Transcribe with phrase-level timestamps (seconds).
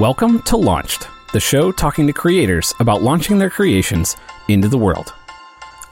[0.00, 4.16] Welcome to Launched, the show talking to creators about launching their creations
[4.48, 5.12] into the world.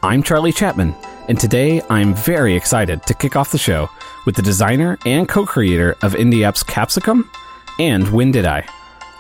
[0.03, 0.95] I'm Charlie Chapman,
[1.29, 3.91] and today I'm very excited to kick off the show
[4.25, 7.31] with the designer and co creator of indie apps Capsicum
[7.79, 8.67] and When Did I?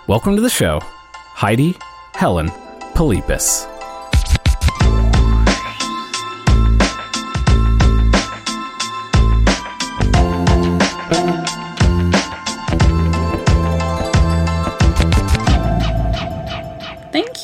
[0.07, 0.81] Welcome to the show,
[1.13, 1.77] Heidi
[2.15, 2.49] Helen
[2.95, 3.78] Pilypas.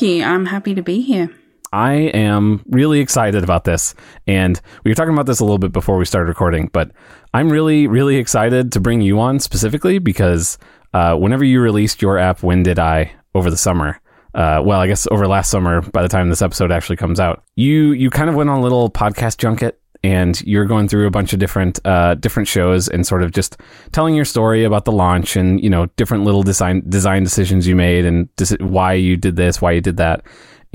[0.05, 1.29] I'm happy to be here.
[1.73, 3.95] I am really excited about this.
[4.27, 6.91] And we were talking about this a little bit before we started recording, but
[7.33, 10.57] I'm really, really excited to bring you on specifically because
[10.93, 13.99] uh, whenever you released your app, When Did I, over the summer,
[14.33, 17.43] uh, well, I guess over last summer, by the time this episode actually comes out,
[17.55, 21.09] you you kind of went on a little podcast junket and you're going through a
[21.09, 23.57] bunch of different uh, different shows and sort of just
[23.91, 27.75] telling your story about the launch and you know different little design design decisions you
[27.75, 30.21] made and dis- why you did this, why you did that,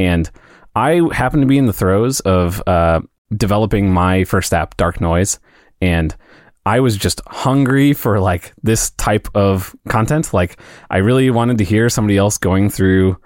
[0.00, 0.28] and
[0.74, 3.02] I happen to be in the throes of uh,
[3.36, 5.38] developing my first app, Dark Noise,
[5.80, 6.14] and
[6.66, 10.34] I was just hungry for like this type of content.
[10.34, 10.58] Like
[10.90, 13.16] I really wanted to hear somebody else going through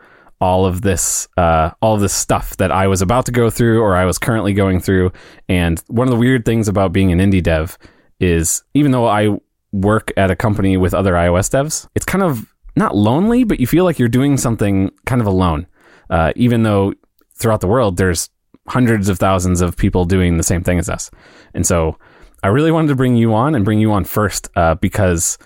[0.41, 3.81] all of this uh, all of this stuff that I was about to go through
[3.81, 5.13] or I was currently going through.
[5.49, 7.79] And one of the weird things about being an indie dev
[8.21, 9.39] is even though I
[9.73, 13.67] work at a company with other iOS devs, it's kind of not lonely, but you
[13.67, 15.67] feel like you're doing something kind of alone.
[16.11, 16.93] Uh, even though
[17.35, 18.29] throughout the world there's
[18.69, 21.11] hundreds of thousands of people doing the same thing as us.
[21.55, 21.99] And so
[22.43, 25.39] I really wanted to bring you on and bring you on first uh, because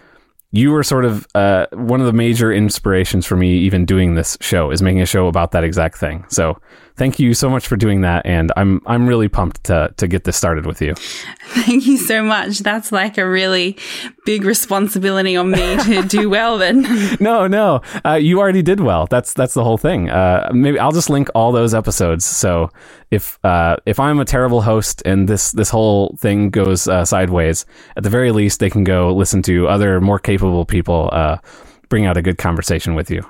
[0.50, 4.38] you were sort of uh, one of the major inspirations for me even doing this
[4.41, 6.24] show is making a show about that exact thing.
[6.28, 6.58] So
[6.98, 10.24] thank you so much for doing that, and I'm I'm really pumped to to get
[10.24, 10.94] this started with you.
[11.48, 12.58] Thank you so much.
[12.58, 13.78] That's like a really
[14.27, 16.58] big responsibility on me to do well.
[16.58, 16.82] Then
[17.20, 19.06] no, no, uh, you already did well.
[19.06, 20.10] That's that's the whole thing.
[20.10, 22.24] Uh, maybe I'll just link all those episodes.
[22.24, 22.70] So
[23.10, 27.65] if uh, if I'm a terrible host and this this whole thing goes uh, sideways,
[27.97, 31.38] at the very least they can go listen to other more capable people uh,
[31.88, 33.25] bring out a good conversation with you.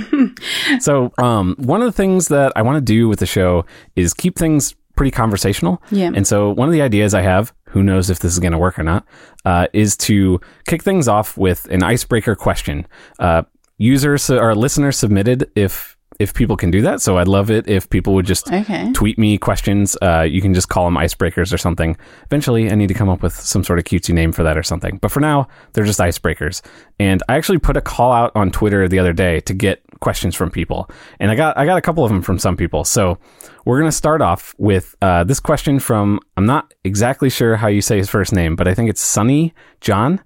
[0.80, 3.64] so, um, one of the things that I want to do with the show
[3.96, 5.82] is keep things pretty conversational.
[5.90, 6.10] Yeah.
[6.14, 8.58] And so, one of the ideas I have, who knows if this is going to
[8.58, 9.06] work or not,
[9.44, 12.86] uh, is to kick things off with an icebreaker question.
[13.18, 13.42] Uh,
[13.78, 17.00] users or listeners submitted if if people can do that.
[17.00, 18.92] So I'd love it if people would just Okay.
[18.92, 19.96] tweet me questions.
[20.02, 21.96] Uh, you can just call them icebreakers or something.
[22.26, 24.62] Eventually, I need to come up with some sort of cutesy name for that or
[24.62, 24.98] something.
[24.98, 26.62] But for now, they're just icebreakers.
[26.98, 30.34] And I actually put a call out on Twitter the other day to get questions
[30.34, 32.84] from people, and I got I got a couple of them from some people.
[32.84, 33.18] So
[33.64, 37.80] we're gonna start off with uh, this question from I'm not exactly sure how you
[37.80, 40.20] say his first name, but I think it's Sunny John.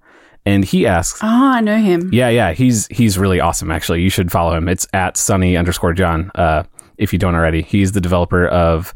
[0.49, 2.09] And he asks, oh, I know him.
[2.11, 3.69] yeah, yeah, he's he's really awesome.
[3.71, 4.67] Actually, you should follow him.
[4.67, 6.31] It's at Sunny underscore John.
[6.33, 6.63] Uh,
[6.97, 8.93] if you don't already, he's the developer of.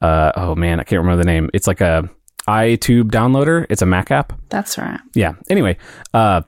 [0.00, 1.50] Uh, oh man, I can't remember the name.
[1.54, 2.08] It's like a
[2.48, 3.64] iTube downloader.
[3.70, 4.32] It's a Mac app.
[4.50, 5.00] That's right.
[5.14, 5.34] Yeah.
[5.48, 5.76] Anyway,
[6.12, 6.42] uh,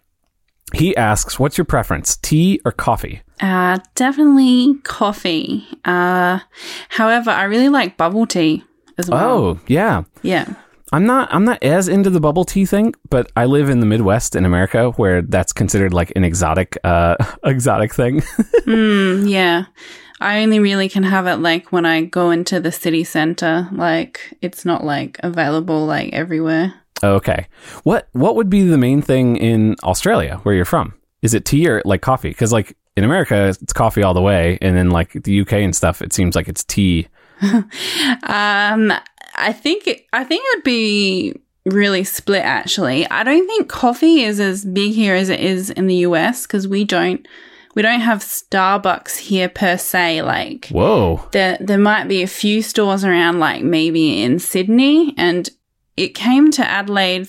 [0.75, 5.67] he asks, "What's your preference, tea or coffee?" Uh, definitely coffee.
[5.85, 6.41] Uh,
[6.89, 8.65] however, I really like bubble tea
[8.99, 9.29] as well.
[9.29, 10.05] Oh, yeah.
[10.23, 10.55] yeah.
[10.97, 13.87] I'm not I'm not as into the bubble tea thing, but I live in the
[13.87, 18.23] Midwest in America where that's considered like an exotic uh exotic thing.
[18.67, 19.67] Mm, yeah.
[20.21, 23.69] I only really can have it like when I go into the city center.
[23.71, 26.75] Like it's not like available like everywhere.
[27.05, 27.47] Okay.
[27.85, 30.95] What what would be the main thing in Australia where you're from?
[31.21, 32.31] Is it tea or like coffee?
[32.31, 35.77] Because like in America it's coffee all the way, and then like the UK and
[35.77, 37.09] stuff, it seems like it's tea.
[38.23, 38.93] Um,
[39.37, 42.43] I think it, I think it would be really split.
[42.43, 46.47] Actually, I don't think coffee is as big here as it is in the US
[46.47, 47.27] because we don't
[47.75, 50.23] we don't have Starbucks here per se.
[50.23, 51.29] Like Whoa.
[51.33, 55.49] there there might be a few stores around, like maybe in Sydney, and
[55.97, 57.29] it came to Adelaide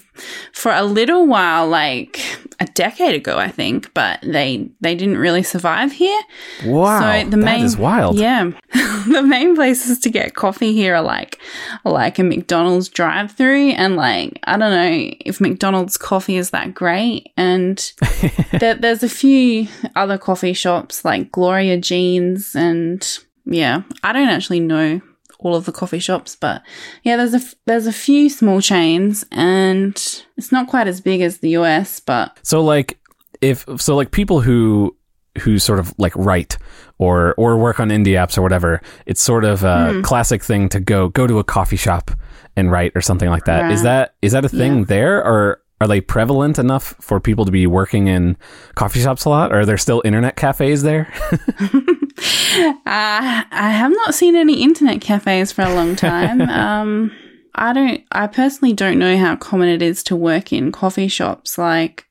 [0.52, 2.20] for a little while, like
[2.60, 6.20] a decade ago, I think, but they they didn't really survive here.
[6.66, 7.00] Wow.
[7.00, 8.18] So the that main is wild.
[8.18, 11.40] Yeah, the main places to get coffee here are like
[11.86, 17.32] like a McDonald's drive-through, and like I don't know if McDonald's coffee is that great.
[17.38, 17.78] And
[18.60, 23.08] there, there's a few other coffee shops like Gloria Jeans, and
[23.46, 25.02] yeah, I don't actually know
[25.40, 26.62] all of the coffee shops, but
[27.04, 29.96] yeah, there's a f- there's a few small chains, and
[30.38, 33.00] it's not quite as big as the US, but So like
[33.42, 34.96] if so like people who
[35.42, 36.58] who sort of like write
[36.98, 40.02] or or work on indie apps or whatever, it's sort of a Hmm.
[40.02, 42.10] classic thing to go go to a coffee shop
[42.56, 43.72] and write or something like that.
[43.72, 43.84] Is Right.
[43.84, 44.86] that is that a thing Yeah.
[44.88, 48.36] there or are they prevalent enough for people to be working in
[48.74, 49.52] coffee shops a lot?
[49.54, 51.14] Or Are there still internet cafes there?
[52.18, 56.42] uh, I have not seen any internet cafes for a long time.
[56.42, 57.12] um,
[57.56, 58.04] I don't.
[58.12, 61.58] I personally don't know how common it is to work in coffee shops.
[61.58, 62.06] Like,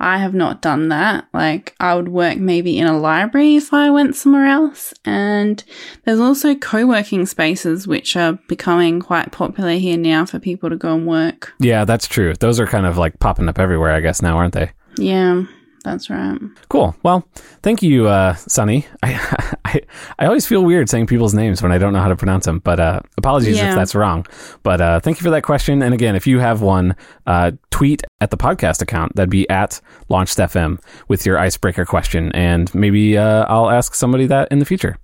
[0.00, 1.26] I have not done that.
[1.34, 4.94] Like, I would work maybe in a library if I went somewhere else.
[5.04, 5.62] And
[6.04, 10.76] there's also co working spaces, which are becoming quite popular here now for people to
[10.76, 11.52] go and work.
[11.58, 12.32] yeah, that's true.
[12.34, 14.70] Those are kind of like popping up everywhere, I guess, now, aren't they?
[14.98, 15.44] Yeah,
[15.86, 16.38] that's right.
[16.68, 16.94] Cool.
[17.02, 17.26] Well,
[17.62, 18.86] thank you, uh, Sunny.
[19.02, 19.80] I, I
[20.18, 22.58] I always feel weird saying people's names when I don't know how to pronounce them,
[22.58, 23.70] but uh, apologies Yeah.
[23.70, 24.26] if that's wrong.
[24.62, 25.82] But uh, thank you for that question.
[25.82, 26.96] And again, if you have one,
[27.26, 29.14] uh, tweet at the podcast account.
[29.16, 29.80] That'd be at
[30.10, 34.98] LaunchedFM with your icebreaker question, and maybe uh, I'll ask somebody that in the future.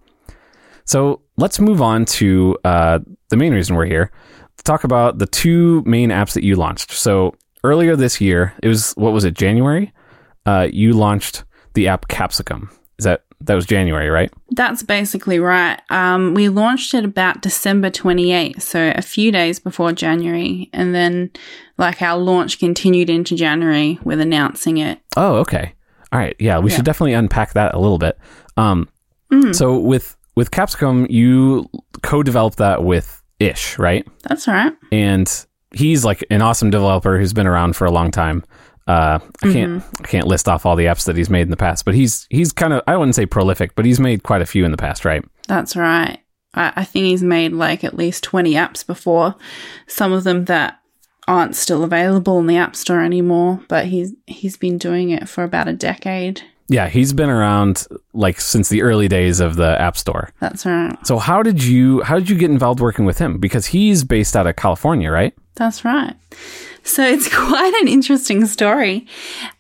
[0.85, 2.99] So let's move on to uh,
[3.29, 4.11] the main reason we're here
[4.57, 6.91] to talk about the two main apps that you launched.
[6.93, 9.93] So earlier this year, it was what was it, January?
[10.47, 11.45] Uh, you launched
[11.75, 12.71] the app Capsicum.
[12.99, 14.33] Is that that was January, right?
[14.51, 15.81] That's basically right.
[15.91, 20.71] Um, we launched it about December 28th, so a few days before January.
[20.73, 21.31] And then,
[21.77, 25.01] like, our launch continued into January with announcing it.
[25.17, 25.75] Oh, okay.
[26.13, 26.37] All right.
[26.39, 26.77] Yeah, we Yeah.
[26.77, 28.17] should definitely unpack that a little bit.
[28.57, 28.89] Um,
[29.33, 31.69] Mm, so with with Capsicum, you
[32.03, 34.07] co-developed that with Ish, right?
[34.23, 34.73] that's right.
[34.93, 38.45] and he's like an awesome developer who's been around for a long time.
[38.87, 41.57] Uh, I can't I can't list off all the apps that he's made in the
[41.57, 44.47] past, but he's he's kind of I wouldn't say prolific, but he's made quite a
[44.47, 45.25] few in the past, right?
[45.47, 46.19] That's right.
[46.55, 49.37] I, I think he's made like at least 20 apps before,
[49.87, 50.81] some of them that
[51.29, 55.45] aren't still available in the App Store anymore, but he's he's been doing it for
[55.45, 56.43] about a decade.
[56.69, 60.31] Yeah, he's been around like since the early days of the App Store.
[60.41, 60.97] That's right.
[61.07, 63.39] So how did you how did you get involved working with him?
[63.39, 65.35] Because he's based out of California, right?
[65.55, 66.15] That's right.
[66.85, 69.07] So it's quite an interesting story.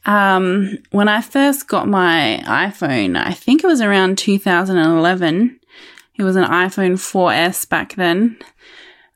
[0.06, 5.60] Um, when I first got my iPhone, I think it was around 2011.
[6.16, 8.36] It was an iPhone 4S back then.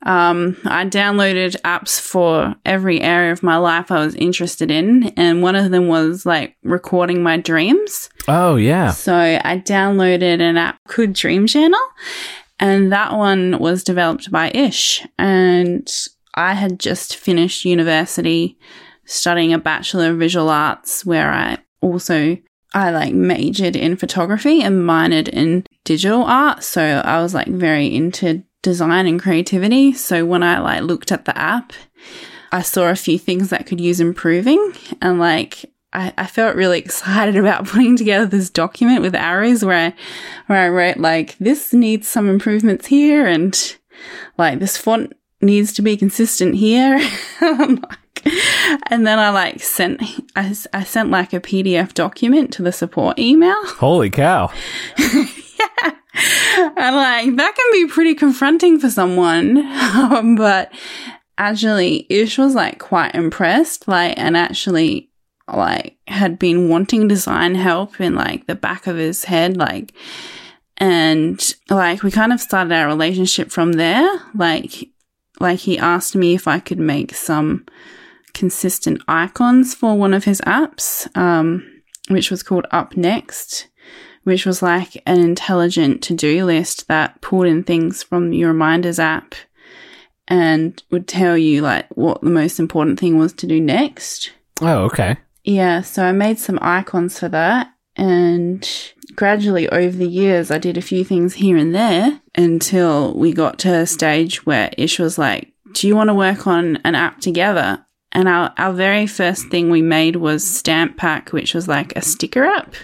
[0.03, 5.43] Um, I downloaded apps for every area of my life I was interested in, and
[5.43, 8.09] one of them was like recording my dreams.
[8.29, 8.93] Oh yeah.
[8.93, 11.81] So I downloaded an app called Dream Channel,
[12.61, 15.05] and that one was developed by Ish.
[15.19, 15.91] And
[16.37, 18.59] I had just finished university
[19.05, 22.37] studying a Bachelor of Visual Arts, where I also
[22.75, 26.63] I like majored in photography and minored in digital art.
[26.63, 29.93] So I was like very into design and creativity.
[29.93, 31.73] So when I like looked at the app,
[32.53, 36.79] I saw a few things that could use improving and like I, I felt really
[36.85, 39.95] excited about putting together this document with arrows where I,
[40.47, 43.77] where I wrote like this needs some improvements here and
[44.37, 47.01] like this font needs to be consistent here.
[47.41, 47.99] Like-
[48.91, 50.03] and then I like sent
[50.35, 53.55] I, I sent like a PDF document to the support email.
[53.67, 54.51] Holy cow.
[56.77, 59.59] And like that can be pretty confronting for someone.
[59.59, 60.73] Um, but
[61.39, 65.11] actually Ish was like quite impressed, like and actually
[65.53, 69.93] like had been wanting design help in like the back of his head, like
[70.79, 74.09] and like we kind of started our relationship from there.
[74.35, 74.89] Like
[75.41, 77.67] like he asked me if I could make some
[78.35, 83.69] consistent icons for one of his apps, um, which was called Up Next
[84.27, 88.99] which was like an intelligent to do list that pulled in things from your reminders
[88.99, 89.37] app
[90.27, 94.33] and would tell you like what the most important thing was to do next.
[94.61, 95.17] Oh, okay.
[95.45, 98.69] Yeah, so I made some icons for that and
[99.17, 103.59] gradually over the years I did a few things here and there until we got
[103.61, 107.21] to a stage where Ish was like, Do you want to work on an app
[107.21, 107.85] together?
[108.13, 112.03] And our, our very first thing we made was Stamp Pack, which was like a
[112.03, 112.75] sticker app,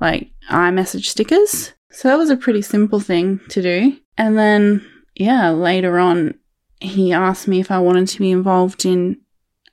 [0.00, 1.72] like iMessage stickers.
[1.90, 3.96] So that was a pretty simple thing to do.
[4.18, 6.34] And then, yeah, later on,
[6.80, 9.18] he asked me if I wanted to be involved in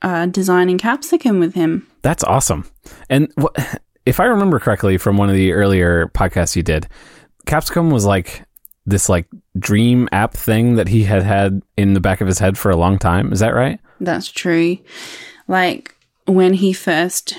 [0.02, 1.88] uh, designing Capsicum with him.
[2.02, 2.66] That's awesome.
[3.10, 3.76] And wh-
[4.08, 6.88] if I remember correctly from one of the earlier podcasts you did,
[7.46, 8.44] Capsicum was like
[8.86, 9.28] this like
[9.60, 12.78] dream app thing that he had had in the back of his head for a
[12.78, 13.34] long time.
[13.34, 13.82] Is that right?
[14.00, 14.78] That's true.
[15.50, 15.94] Like
[16.26, 17.38] when he first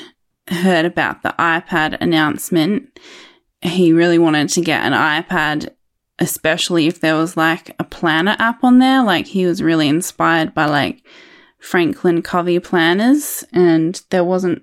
[0.48, 3.00] heard about the iPad announcement,
[3.62, 5.70] he really wanted to get an iPad,
[6.18, 9.02] especially if there was like a planner app on there.
[9.02, 11.02] Like he was really inspired by like
[11.58, 14.62] Franklin Covey planners, and there wasn't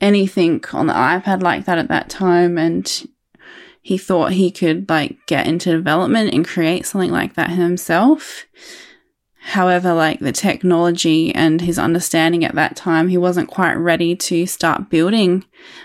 [0.00, 2.58] anything on the iPad like that at that time.
[2.58, 3.08] And
[3.82, 8.46] he thought he could like get into development and create something like that himself.
[9.48, 14.46] However, like the technology and his understanding at that time, he wasn't quite ready to
[14.46, 15.44] start building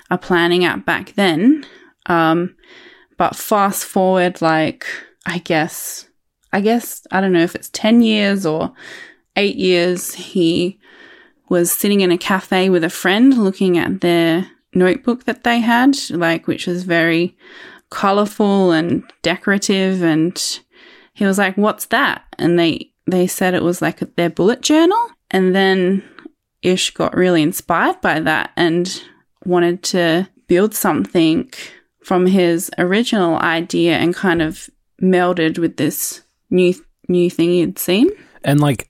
[0.09, 1.65] a planning app back then.
[2.05, 2.55] Um,
[3.17, 4.85] but fast forward, like,
[5.25, 6.07] I guess,
[6.53, 8.73] I guess, I don't know if it's 10 years or
[9.35, 10.79] eight years, he
[11.49, 15.97] was sitting in a cafe with a friend looking at their notebook that they had,
[16.11, 17.35] like, which was very
[17.89, 20.03] colorful and decorative.
[20.03, 20.59] And
[21.13, 22.23] he was like, What's that?
[22.37, 25.09] And they, they said it was like their bullet journal.
[25.31, 26.03] And then
[26.61, 29.01] Ish got really inspired by that and
[29.45, 31.51] wanted to build something
[32.03, 34.69] from his original idea and kind of
[35.01, 36.73] melded with this new
[37.07, 38.09] new thing he'd seen.
[38.43, 38.89] And like,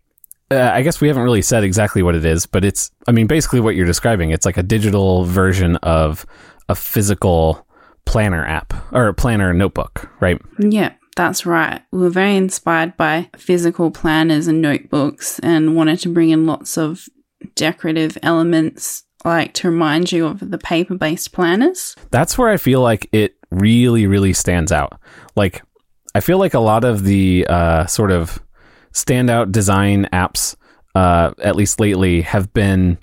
[0.52, 3.28] uh, I guess we haven't really said exactly what it is, but it's, I mean,
[3.28, 4.32] basically what you're describing.
[4.32, 6.26] It's like a digital version of
[6.68, 7.68] a physical
[8.06, 10.42] planner app or a planner notebook, right?
[10.58, 11.82] Yeah, that's right.
[11.92, 16.78] We were very inspired by physical planners and notebooks and wanted to bring in lots
[16.78, 17.06] of
[17.56, 21.96] decorative elements like to remind you of the paper based planners.
[22.10, 25.00] That's where I feel like it really, really stands out.
[25.36, 25.62] Like,
[26.16, 28.42] I feel like a lot of the uh, sort of
[28.94, 30.56] standout design apps,
[30.96, 32.98] uh, at least lately, have been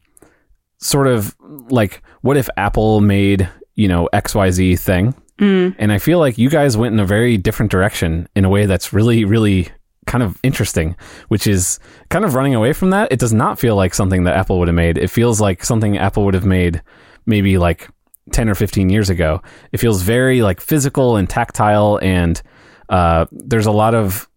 [0.78, 1.34] sort of
[1.68, 5.14] like, what if Apple made, you know, XYZ thing?
[5.38, 5.74] Mm.
[5.78, 8.66] And I feel like you guys went in a very different direction in a way
[8.66, 9.68] that's really, really
[10.06, 10.96] kind of interesting,
[11.28, 11.78] which is
[12.08, 13.10] kind of running away from that.
[13.12, 14.96] It does not feel like something that Apple would have made.
[14.98, 16.82] It feels like something Apple would have made
[17.26, 17.88] maybe like
[18.32, 19.42] 10 or 15 years ago.
[19.72, 22.40] It feels very like physical and tactile and
[22.88, 24.28] uh, there's a lot of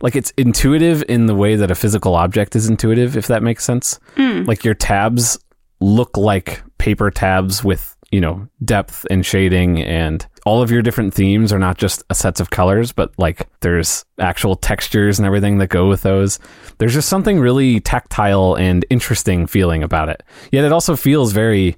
[0.00, 3.64] like it's intuitive in the way that a physical object is intuitive if that makes
[3.64, 3.98] sense.
[4.16, 4.46] Mm.
[4.46, 5.38] Like your tabs
[5.80, 11.12] look like paper tabs with you know depth and shading and all of your different
[11.12, 15.58] themes are not just a sets of colors but like there's actual textures and everything
[15.58, 16.38] that go with those
[16.78, 21.76] there's just something really tactile and interesting feeling about it yet it also feels very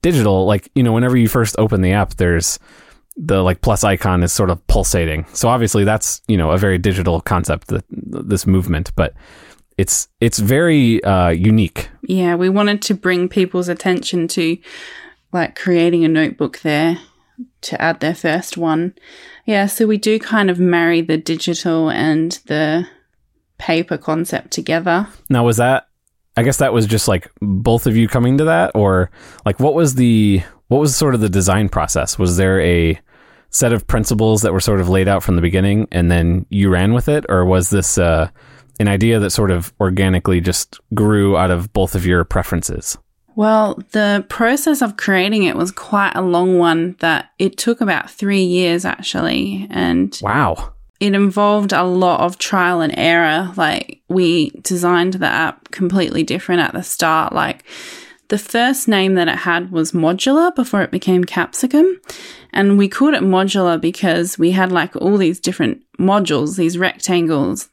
[0.00, 2.58] digital like you know whenever you first open the app there's
[3.16, 6.78] the like plus icon is sort of pulsating so obviously that's you know a very
[6.78, 9.14] digital concept that this movement but
[9.76, 14.58] it's it's very uh, unique Yeah, we wanted to bring people's attention to
[15.32, 16.98] like creating a notebook there
[17.62, 18.94] to add their first one.
[19.44, 22.86] Yeah, so we do kind of marry the digital and the
[23.58, 25.08] paper concept together.
[25.28, 25.88] Now, was that?
[26.36, 29.10] I guess that was just like both of you coming to that, or
[29.44, 32.18] like what was the what was sort of the design process?
[32.18, 32.98] Was there a
[33.54, 36.68] set of principles that were sort of laid out from the beginning, and then you
[36.68, 38.28] ran with it, or was this uh,
[38.80, 42.98] an idea that sort of organically just grew out of both of your preferences?
[43.36, 48.10] Well, the process of creating it was quite a long one that it took about
[48.10, 49.66] three years actually.
[49.70, 50.72] And Wow.
[51.00, 53.52] it involved a lot of trial and error.
[53.56, 57.32] Like, we designed the app completely different at the start.
[57.32, 57.64] Like,
[58.28, 62.00] the first name that it had was Modular before it became Capsicum.
[62.54, 67.68] And we called it Modular because we had like all these different modules, these rectangles.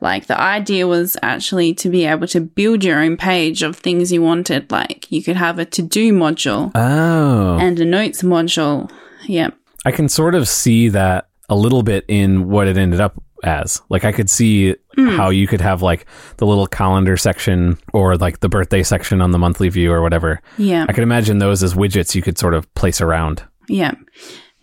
[0.00, 4.12] Like, the idea was actually to be able to build your own page of things
[4.12, 4.70] you wanted.
[4.70, 7.58] Like, you could have a to do module Oh.
[7.58, 8.90] and a notes module.
[9.26, 9.54] Yep.
[9.86, 13.80] I can sort of see that a little bit in what it ended up as.
[13.88, 15.08] Like I could see hmm.
[15.08, 19.30] how you could have like the little calendar section or like the birthday section on
[19.30, 20.40] the monthly view or whatever.
[20.58, 20.86] Yeah.
[20.88, 23.44] I could imagine those as widgets you could sort of place around.
[23.68, 23.94] Yeah.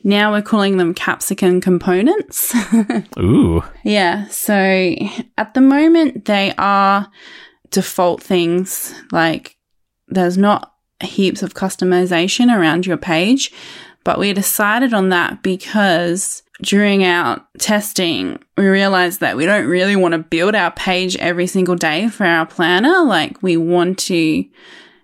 [0.03, 2.53] Now we're calling them capsicum components.
[3.19, 3.63] Ooh.
[3.83, 4.27] yeah.
[4.27, 4.95] So
[5.37, 7.09] at the moment, they are
[7.71, 8.93] default things.
[9.11, 9.57] Like
[10.07, 13.51] there's not heaps of customization around your page,
[14.03, 19.95] but we decided on that because during our testing, we realized that we don't really
[19.95, 23.03] want to build our page every single day for our planner.
[23.03, 24.45] Like we want to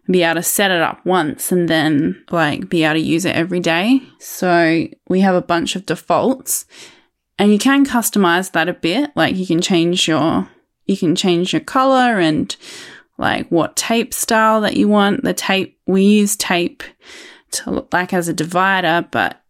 [0.10, 3.36] be able to set it up once and then like be able to use it
[3.36, 4.02] every day.
[4.20, 6.66] So we have a bunch of defaults
[7.38, 9.12] and you can customize that a bit.
[9.16, 10.50] Like you can change your
[10.86, 12.56] you can change your color and
[13.20, 15.24] like what tape style that you want.
[15.24, 16.82] The tape we use tape
[17.52, 19.42] to look like as a divider, but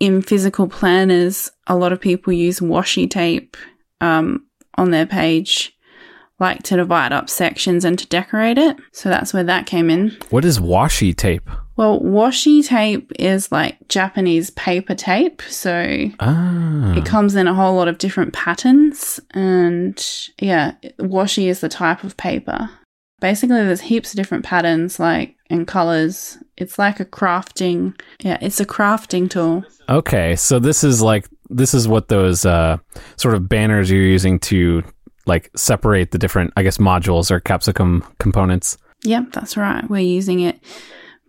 [0.00, 3.56] in physical planners, a lot of people use washi tape
[4.00, 4.46] um,
[4.76, 5.77] on their page
[6.40, 8.76] like to divide up sections and to decorate it.
[8.92, 10.16] So that's where that came in.
[10.30, 11.48] What is washi tape?
[11.76, 15.42] Well, washi tape is like Japanese paper tape.
[15.42, 16.94] So Ah.
[16.96, 19.20] it comes in a whole lot of different patterns.
[19.32, 20.04] And
[20.40, 22.70] yeah, washi is the type of paper.
[23.20, 26.38] Basically, there's heaps of different patterns like and colors.
[26.56, 27.98] It's like a crafting.
[28.20, 29.64] Yeah, it's a crafting tool.
[29.88, 32.76] Okay, so this is like this is what those uh,
[33.16, 34.82] sort of banners you're using to
[35.28, 38.76] like separate the different, I guess, modules or capsicum components.
[39.04, 39.88] Yep, that's right.
[39.88, 40.58] We're using it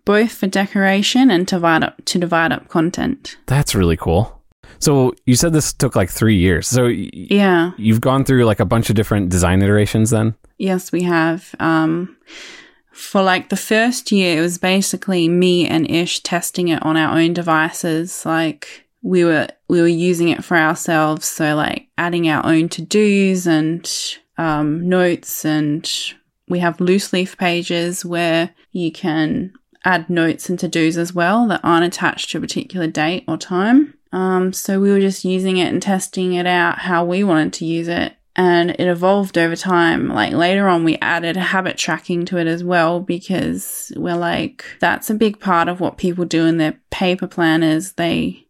[0.05, 3.37] both for decoration and to divide up to divide up content.
[3.45, 4.41] That's really cool.
[4.79, 6.67] So you said this took like three years.
[6.67, 7.71] So y- Yeah.
[7.77, 10.35] you've gone through like a bunch of different design iterations then?
[10.57, 11.53] Yes, we have.
[11.59, 12.15] Um,
[12.91, 17.17] for like the first year, it was basically me and Ish testing it on our
[17.17, 18.25] own devices.
[18.25, 22.81] Like we were we were using it for ourselves, so like adding our own to
[22.81, 23.89] dos and
[24.37, 25.89] um, notes, and
[26.47, 29.53] we have loose leaf pages where you can
[29.85, 33.37] add notes and to dos as well that aren't attached to a particular date or
[33.37, 33.93] time.
[34.11, 37.65] Um, so we were just using it and testing it out how we wanted to
[37.65, 40.07] use it and it evolved over time.
[40.07, 45.09] Like later on, we added habit tracking to it as well because we're like, that's
[45.09, 47.93] a big part of what people do in their paper planners.
[47.93, 48.47] They,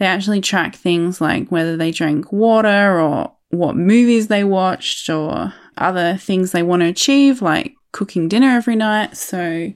[0.00, 5.52] they actually track things like whether they drank water or what movies they watched or
[5.76, 9.14] other things they want to achieve, like cooking dinner every night.
[9.14, 9.70] So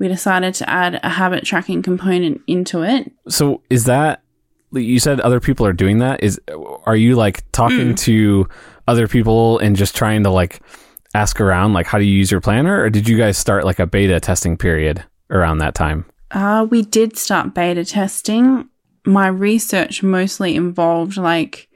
[0.00, 3.12] we decided to add a habit tracking component into it.
[3.28, 4.22] So is that
[4.72, 6.24] you said other people are doing that?
[6.24, 6.40] Is
[6.84, 8.48] are you like talking to
[8.88, 10.62] other people and just trying to like
[11.14, 13.78] ask around like how do you use your planner or did you guys start like
[13.78, 16.06] a beta testing period around that time?
[16.32, 18.68] Uh, we did start beta testing.
[19.06, 21.68] My research mostly involved like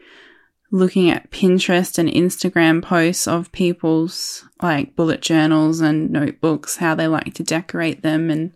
[0.70, 7.06] looking at Pinterest and Instagram posts of people's like bullet journals and notebooks, how they
[7.06, 8.52] like to decorate them and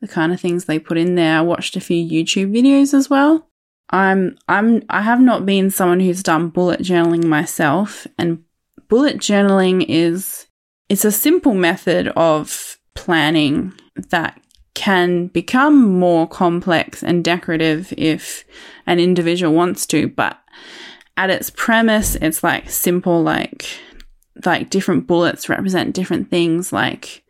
[0.00, 1.38] the kind of things they put in there.
[1.38, 3.48] I watched a few YouTube videos as well.
[3.90, 8.44] I'm I'm I have not been someone who's done bullet journaling myself and
[8.88, 10.46] bullet journaling is
[10.88, 13.72] it's a simple method of planning
[14.10, 14.40] that
[14.78, 18.44] can become more complex and decorative if
[18.86, 20.38] an individual wants to but
[21.16, 23.66] at its premise it's like simple like
[24.44, 27.24] like different bullets represent different things like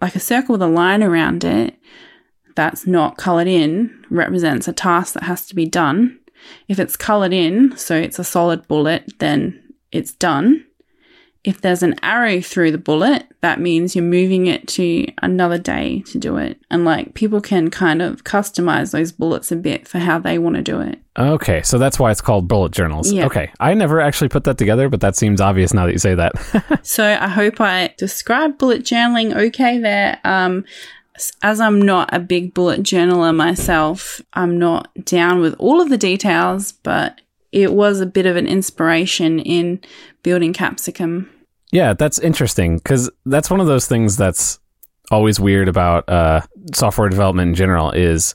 [0.00, 1.76] like a circle with a line around it
[2.56, 6.18] that's not colored in represents a task that has to be done.
[6.68, 9.62] If it's colored in so it's a solid bullet then
[9.92, 10.64] it's done
[11.44, 16.00] if there's an arrow through the bullet, that means you're moving it to another day
[16.06, 16.58] to do it.
[16.70, 20.56] And like people can kind of customize those bullets a bit for how they want
[20.56, 20.98] to do it.
[21.18, 23.12] Okay, so that's why it's called bullet journals.
[23.12, 23.26] Yeah.
[23.26, 26.14] Okay, I never actually put that together, but that seems obvious now that you say
[26.14, 26.32] that.
[26.82, 30.20] So I hope I described bullet journaling okay there.
[30.24, 30.64] Um,
[31.42, 35.98] as I'm not a big bullet journaler myself, I'm not down with all of the
[35.98, 37.20] details, but
[37.52, 39.80] it was a bit of an inspiration in
[40.22, 41.30] building Capsicum.
[41.74, 44.60] Yeah, that's interesting because that's one of those things that's
[45.10, 46.40] always weird about uh,
[46.72, 48.32] software development in general is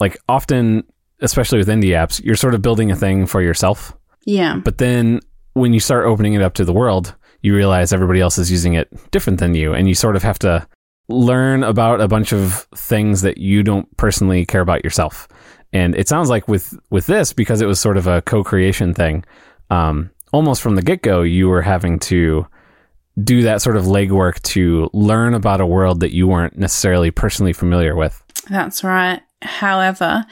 [0.00, 0.84] like often,
[1.20, 3.96] especially with indie apps, you're sort of building a thing for yourself.
[4.26, 4.60] Yeah.
[4.62, 5.20] But then
[5.54, 8.74] when you start opening it up to the world, you realize everybody else is using
[8.74, 9.72] it different than you.
[9.72, 10.68] And you sort of have to
[11.08, 15.26] learn about a bunch of things that you don't personally care about yourself.
[15.72, 18.92] And it sounds like with, with this, because it was sort of a co creation
[18.92, 19.24] thing,
[19.70, 22.46] um, almost from the get go, you were having to
[23.22, 27.52] do that sort of legwork to learn about a world that you weren't necessarily personally
[27.52, 28.22] familiar with.
[28.48, 29.20] That's right.
[29.42, 30.24] However,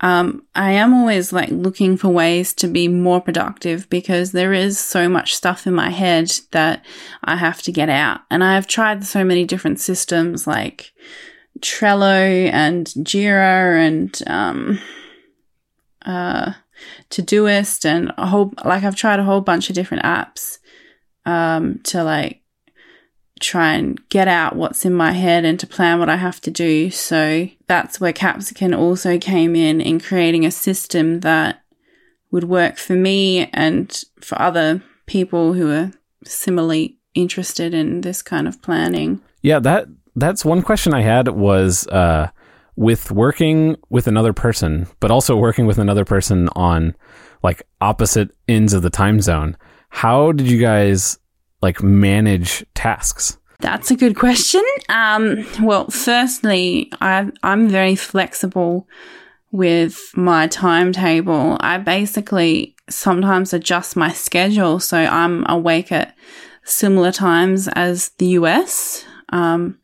[0.00, 4.78] um, I am always like looking for ways to be more productive because there is
[4.78, 6.84] so much stuff in my head that
[7.22, 8.22] I have to get out.
[8.30, 10.92] And I've tried so many different systems like
[11.60, 14.80] Trello and Jira and um,
[16.04, 16.54] uh,
[17.10, 20.58] Todoist and a whole like I've tried a whole bunch of different apps
[21.24, 22.42] um, to like
[23.40, 26.50] try and get out what's in my head and to plan what I have to
[26.50, 26.90] do.
[26.90, 31.62] So that's where Capsicum also came in in creating a system that
[32.30, 35.90] would work for me and for other people who are
[36.24, 39.20] similarly interested in this kind of planning.
[39.42, 42.30] Yeah, that that's one question I had was uh,
[42.76, 46.94] with working with another person, but also working with another person on
[47.42, 49.56] like opposite ends of the time zone.
[49.92, 51.18] How did you guys
[51.60, 53.38] like manage tasks?
[53.60, 54.64] That's a good question.
[54.88, 58.88] Um, well, firstly, I, I'm very flexible
[59.52, 61.58] with my timetable.
[61.60, 66.16] I basically sometimes adjust my schedule so I'm awake at
[66.64, 69.04] similar times as the US.
[69.28, 69.78] Um,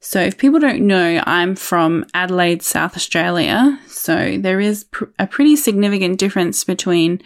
[0.00, 3.78] so if people don't know, I'm from Adelaide, South Australia.
[3.88, 7.20] So there is pr- a pretty significant difference between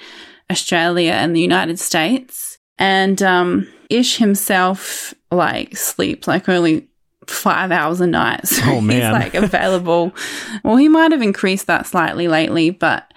[0.53, 2.59] Australia and the United States.
[2.79, 6.89] And um, Ish himself like sleeps like only
[7.27, 8.47] five hours a night.
[8.49, 8.97] So Oh, man.
[9.03, 10.13] he's like available.
[10.65, 13.13] well, he might have increased that slightly lately, but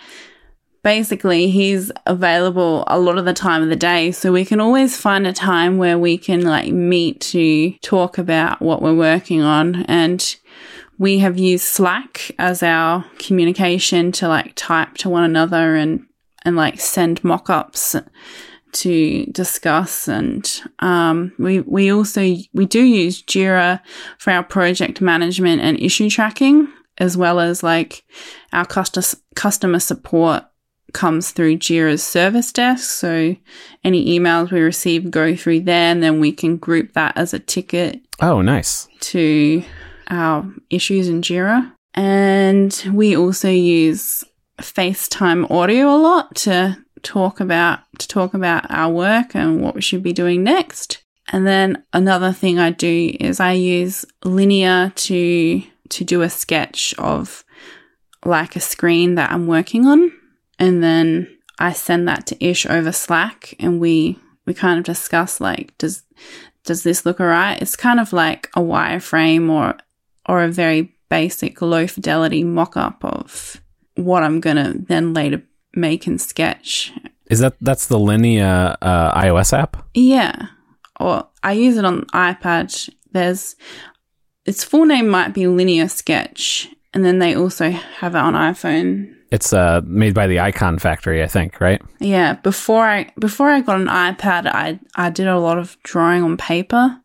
[0.84, 4.96] basically he's available a lot of the time of the day so we can always
[4.96, 9.84] find a time where we can like meet to talk about what we're working on
[9.86, 10.36] and
[11.00, 16.06] we have used slack as our communication to like type to one another and
[16.46, 17.96] and like send mock-ups
[18.72, 23.80] to discuss and um, we we also we do use jira
[24.18, 28.04] for our project management and issue tracking as well as like
[28.54, 30.44] our customer customer support
[30.96, 32.90] comes through Jira's service desk.
[32.90, 33.36] So
[33.84, 37.40] any emails we receive go through there, and then we can group that as a
[37.40, 38.02] ticket.
[38.22, 38.88] Oh, nice.
[39.02, 39.64] To
[40.08, 41.72] our issues in Jira.
[41.94, 44.24] And we also use
[44.60, 49.82] FaceTime audio a lot to talk about to talk about our work and what we
[49.82, 51.04] should be doing next.
[51.32, 56.94] And then another thing I do is I use Linea to to do a sketch
[56.98, 57.44] of
[58.26, 60.12] like a screen that I'm working on
[60.58, 65.40] and then I send that to Ish over Slack and we we kind of discuss
[65.40, 66.04] like does
[66.64, 67.62] does this look alright?
[67.62, 69.78] It's kind of like a wireframe or
[70.28, 73.62] or a very basic low fidelity mock up of
[73.96, 75.42] what I'm gonna then later
[75.74, 76.92] make and Sketch.
[77.28, 79.86] Is that that's the Linea uh, iOS app?
[79.94, 80.48] Yeah.
[81.00, 82.90] Or I use it on iPad.
[83.12, 83.56] There's
[84.46, 89.14] its full name might be Linea Sketch, and then they also have it on iPhone.
[89.32, 91.82] It's uh, made by the Icon Factory, I think, right?
[92.00, 92.34] Yeah.
[92.36, 96.38] Before I before I got an iPad, I I did a lot of drawing on
[96.38, 97.02] paper.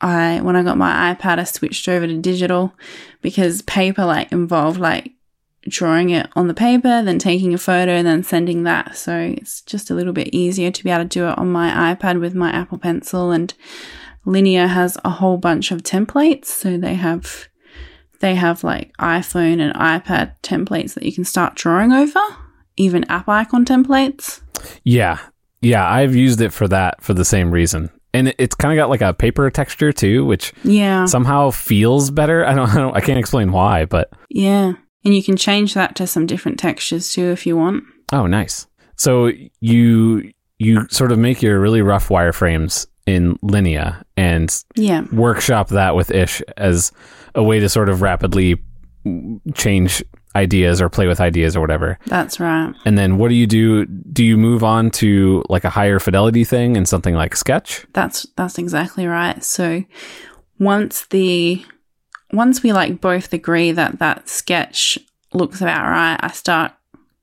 [0.00, 2.74] I when I got my iPad, I switched over to digital
[3.22, 5.12] because paper like involved like
[5.68, 8.96] drawing it on the paper, then taking a photo, and then sending that.
[8.96, 11.94] So it's just a little bit easier to be able to do it on my
[11.94, 13.30] iPad with my Apple Pencil.
[13.30, 13.52] And
[14.24, 17.48] Linea has a whole bunch of templates, so they have
[18.20, 22.20] they have like iPhone and iPad templates that you can start drawing over,
[22.76, 24.40] even app icon templates.
[24.84, 25.18] Yeah.
[25.60, 27.90] Yeah, I've used it for that for the same reason.
[28.14, 32.44] And it's kind of got like a paper texture too, which yeah somehow feels better.
[32.44, 35.96] I don't, I don't, I can't explain why, but yeah, and you can change that
[35.96, 37.84] to some different textures too if you want.
[38.12, 38.66] Oh, nice.
[38.96, 45.02] So you you sort of make your really rough wireframes in Linea and yeah.
[45.12, 46.92] workshop that with Ish as
[47.34, 48.62] a way to sort of rapidly
[49.54, 50.04] change
[50.36, 51.98] ideas or play with ideas or whatever.
[52.06, 52.72] That's right.
[52.84, 53.86] And then what do you do?
[53.86, 57.84] Do you move on to like a higher fidelity thing and something like Sketch?
[57.92, 59.42] That's that's exactly right.
[59.42, 59.84] So
[60.58, 61.64] once the
[62.32, 64.98] once we like both agree that that sketch
[65.32, 66.72] looks about right, I start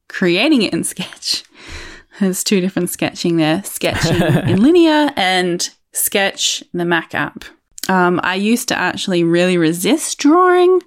[0.07, 1.43] creating it in Sketch.
[2.19, 7.45] There's two different sketching there: sketching in Linea and Sketch, the Mac app.
[7.87, 10.81] Um, I used to actually really resist drawing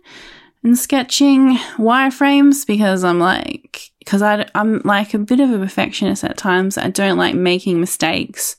[0.62, 6.36] and sketching wireframes because I'm like, because I'm like a bit of a perfectionist at
[6.36, 6.78] times.
[6.78, 8.56] I don't like making mistakes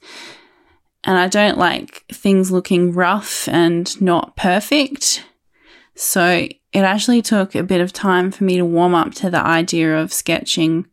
[1.03, 5.23] and I don't like things looking rough and not perfect.
[5.95, 9.43] So it actually took a bit of time for me to warm up to the
[9.43, 10.87] idea of sketching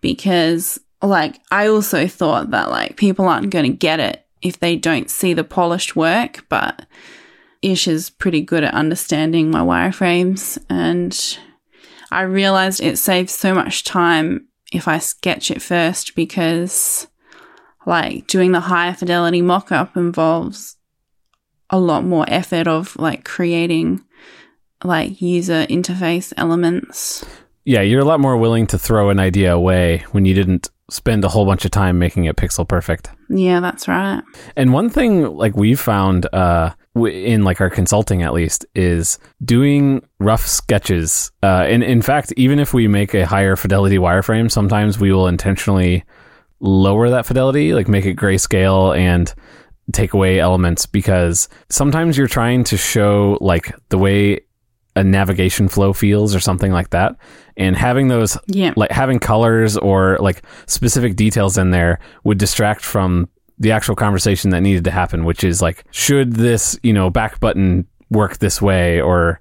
[0.00, 4.76] because like I also thought that like people aren't going to get it if they
[4.76, 6.86] don't see the polished work, but
[7.62, 11.38] Ish is pretty good at understanding my wireframes and
[12.10, 17.08] I realized it saves so much time if I sketch it first because
[17.86, 20.77] like doing the higher fidelity mock-up involves
[21.70, 24.04] a lot more effort of like creating
[24.84, 27.24] like user interface elements.
[27.64, 31.22] Yeah, you're a lot more willing to throw an idea away when you didn't spend
[31.24, 33.10] a whole bunch of time making it pixel perfect.
[33.28, 34.22] Yeah, that's right.
[34.56, 40.06] And one thing like we've found uh in like our consulting at least is doing
[40.18, 41.30] rough sketches.
[41.42, 45.26] Uh and in fact, even if we make a higher fidelity wireframe, sometimes we will
[45.26, 46.04] intentionally
[46.60, 49.34] lower that fidelity, like make it grayscale and
[49.92, 54.40] take away elements because sometimes you're trying to show like the way
[54.96, 57.16] a navigation flow feels or something like that
[57.56, 58.72] and having those yeah.
[58.76, 64.50] like having colors or like specific details in there would distract from the actual conversation
[64.50, 68.60] that needed to happen which is like should this you know back button work this
[68.60, 69.38] way or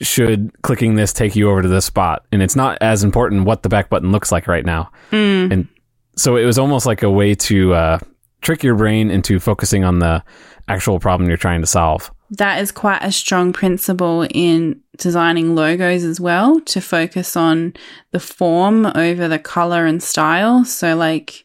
[0.00, 3.62] should clicking this take you over to this spot and it's not as important what
[3.62, 5.52] the back button looks like right now mm.
[5.52, 5.68] and
[6.16, 7.98] so it was almost like a way to uh,
[8.40, 10.22] trick your brain into focusing on the
[10.68, 16.04] actual problem you're trying to solve that is quite a strong principle in designing logos
[16.04, 17.74] as well to focus on
[18.12, 20.64] the form over the color and style.
[20.64, 21.44] So, like,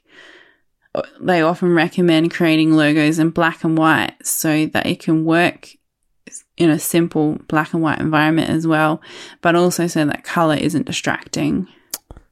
[1.20, 5.70] they often recommend creating logos in black and white so that it can work
[6.58, 9.02] in a simple black and white environment as well,
[9.42, 11.68] but also so that color isn't distracting.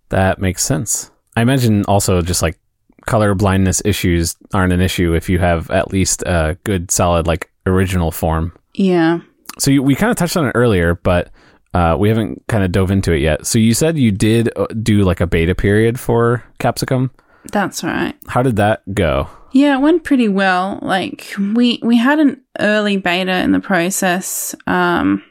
[0.10, 1.10] That makes sense.
[1.36, 2.58] I imagine also just like
[3.06, 7.52] color blindness issues aren't an issue if you have at least a good solid like
[7.66, 8.54] original form.
[8.74, 9.20] Yeah.
[9.60, 11.30] So you, we kind of touched on it earlier, but
[11.74, 13.46] uh, we haven't kind of dove into it yet.
[13.46, 17.12] So you said you did uh, do like a beta period for Capsicum.
[17.52, 18.16] That's right.
[18.28, 19.28] How did that go?
[19.52, 20.80] Yeah, it went pretty well.
[20.82, 25.24] Like we we had an early beta in the process um,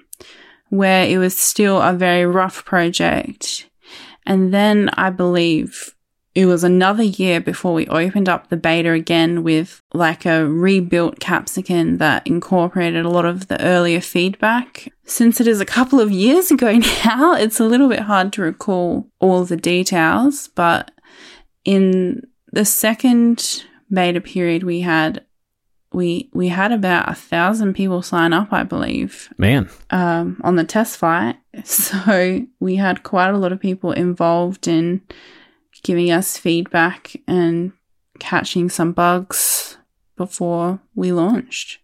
[0.68, 3.68] where it was still a very rough project,
[4.26, 5.91] and then I believe
[6.34, 11.20] it was another year before we opened up the beta again with like a rebuilt
[11.20, 14.88] Capsicum that incorporated a lot of the earlier feedback.
[15.04, 16.72] Since it is a couple of years ago
[17.04, 20.90] now, it's a little bit hard to recall all the details, but
[21.64, 25.24] in the second beta period we had
[25.92, 30.64] we we had about a thousand people sign up, I believe, Man, um, on the
[30.64, 31.36] test flight.
[31.64, 35.02] So we had quite a lot of people involved in
[35.82, 37.72] giving us feedback and
[38.18, 39.76] catching some bugs
[40.16, 41.78] before we launched.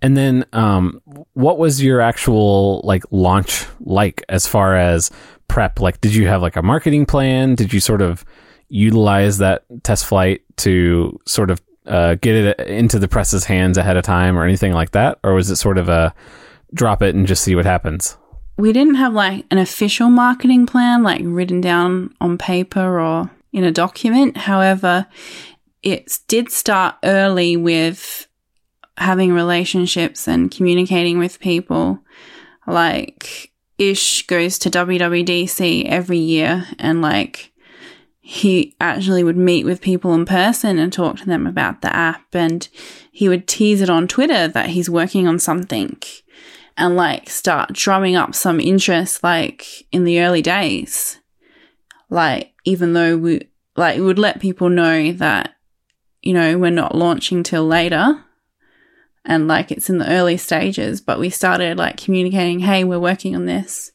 [0.00, 1.00] And then, um,
[1.32, 5.10] what was your actual like launch like as far as
[5.48, 5.80] prep?
[5.80, 7.54] Like, did you have like a marketing plan?
[7.54, 8.24] Did you sort of
[8.68, 13.96] utilize that test flight to sort of uh, get it into the press's hands ahead
[13.96, 15.18] of time or anything like that?
[15.24, 16.14] Or was it sort of a
[16.72, 18.16] drop it and just see what happens?
[18.56, 23.64] We didn't have like an official marketing plan, like written down on paper or in
[23.64, 24.36] a document.
[24.36, 25.06] However,
[25.82, 28.28] it did start early with
[28.96, 31.98] having relationships and communicating with people.
[32.66, 37.52] Like, Ish goes to WWDC every year and like
[38.20, 42.32] he actually would meet with people in person and talk to them about the app
[42.32, 42.68] and
[43.10, 46.00] he would tease it on Twitter that he's working on something
[46.82, 51.20] and like start drumming up some interest like in the early days.
[52.10, 55.54] Like even though we like would let people know that
[56.22, 58.24] you know we're not launching till later
[59.24, 63.36] and like it's in the early stages, but we started like communicating, hey, we're working
[63.36, 63.92] on this.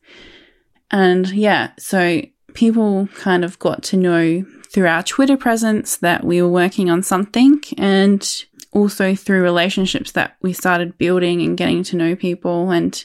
[0.89, 2.21] And yeah, so
[2.53, 7.03] people kind of got to know through our Twitter presence that we were working on
[7.03, 12.71] something and also through relationships that we started building and getting to know people.
[12.71, 13.03] And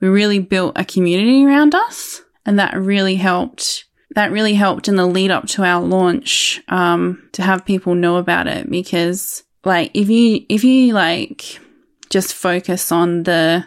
[0.00, 2.22] we really built a community around us.
[2.46, 3.84] And that really helped.
[4.14, 8.16] That really helped in the lead up to our launch um, to have people know
[8.16, 11.60] about it because, like, if you if you like
[12.08, 13.66] just focus on the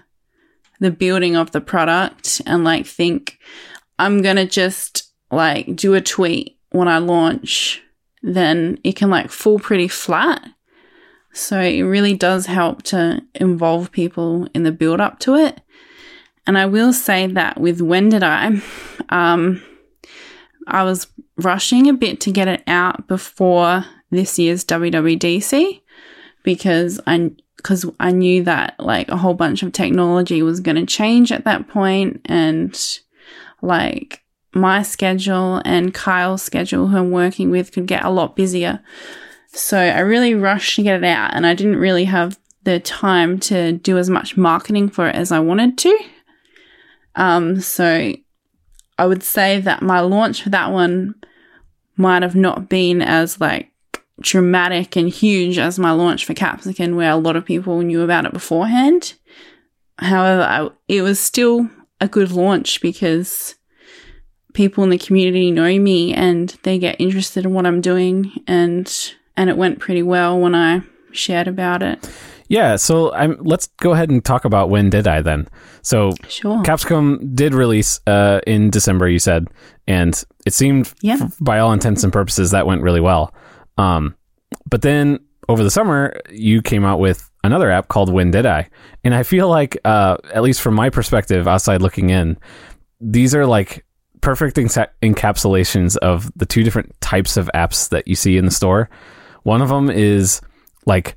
[0.79, 3.37] the building of the product and like think
[3.99, 7.81] I'm gonna just like do a tweet when I launch,
[8.23, 10.43] then it can like fall pretty flat.
[11.33, 15.61] So it really does help to involve people in the build up to it.
[16.45, 18.61] And I will say that with When Did I,
[19.09, 19.61] um,
[20.67, 25.81] I was rushing a bit to get it out before this year's WWDC
[26.43, 30.85] because I because I knew that like a whole bunch of technology was going to
[30.85, 32.99] change at that point and
[33.61, 38.81] like my schedule and Kyle's schedule, who I'm working with, could get a lot busier.
[39.53, 43.39] So I really rushed to get it out, and I didn't really have the time
[43.39, 45.99] to do as much marketing for it as I wanted to.
[47.15, 48.13] Um, so
[48.97, 51.15] I would say that my launch for that one
[51.97, 53.71] might have not been as like
[54.21, 58.25] dramatic and huge as my launch for Capsicum, where a lot of people knew about
[58.25, 59.15] it beforehand.
[59.97, 63.55] However, I, it was still a good launch because
[64.53, 69.13] people in the community know me and they get interested in what I'm doing and
[69.37, 72.09] and it went pretty well when I shared about it.
[72.47, 75.47] Yeah, so I'm, let's go ahead and talk about when did I then.
[75.83, 76.61] So Sure.
[76.63, 79.47] Capsicum did release uh, in December, you said,
[79.87, 81.17] and it seemed, Yeah.
[81.21, 83.33] f- by all intents and purposes, that went really well.
[83.77, 84.15] Um,
[84.69, 88.69] but then over the summer, you came out with another app called When Did I?
[89.05, 92.37] And I feel like, uh, at least from my perspective, outside looking in,
[92.99, 93.85] these are like
[94.19, 98.51] perfect enca- encapsulations of the two different types of apps that you see in the
[98.51, 98.89] store.
[99.43, 100.41] One of them is
[100.85, 101.15] like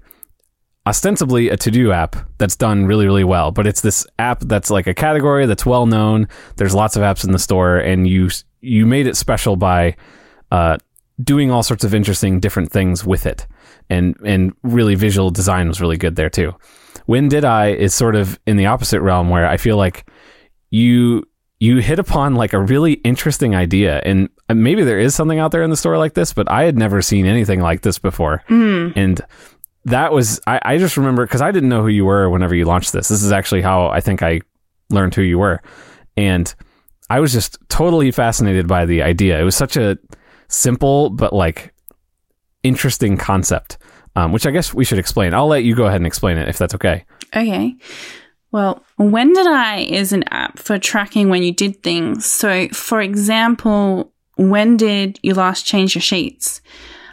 [0.86, 4.86] ostensibly a to-do app that's done really really well but it's this app that's like
[4.86, 6.28] a category that's well known.
[6.56, 9.96] There's lots of apps in the store and you you made it special by
[10.50, 10.78] uh,
[11.22, 13.46] doing all sorts of interesting different things with it.
[13.88, 16.54] And and really visual design was really good there too.
[17.06, 20.08] When did i is sort of in the opposite realm where i feel like
[20.70, 21.24] you
[21.60, 25.62] you hit upon like a really interesting idea and maybe there is something out there
[25.62, 28.42] in the store like this but i had never seen anything like this before
[28.96, 29.20] and
[29.84, 32.64] that was I, I just remember because I didn't know who you were whenever you
[32.64, 33.08] launched this.
[33.08, 34.40] This is actually how I think I
[34.90, 35.60] learned who you were,
[36.16, 36.52] and
[37.10, 39.38] I was just totally fascinated by the idea.
[39.38, 39.98] It was such a
[40.48, 41.74] simple but like
[42.62, 43.76] interesting concept,
[44.16, 45.34] um, which I guess we should explain.
[45.34, 47.04] I'll let you go ahead and explain it if that's okay.
[47.36, 47.76] Okay.
[48.52, 52.24] Well, When Did I is an app for tracking when you did things.
[52.24, 56.60] So, for example, when did you last change your sheets?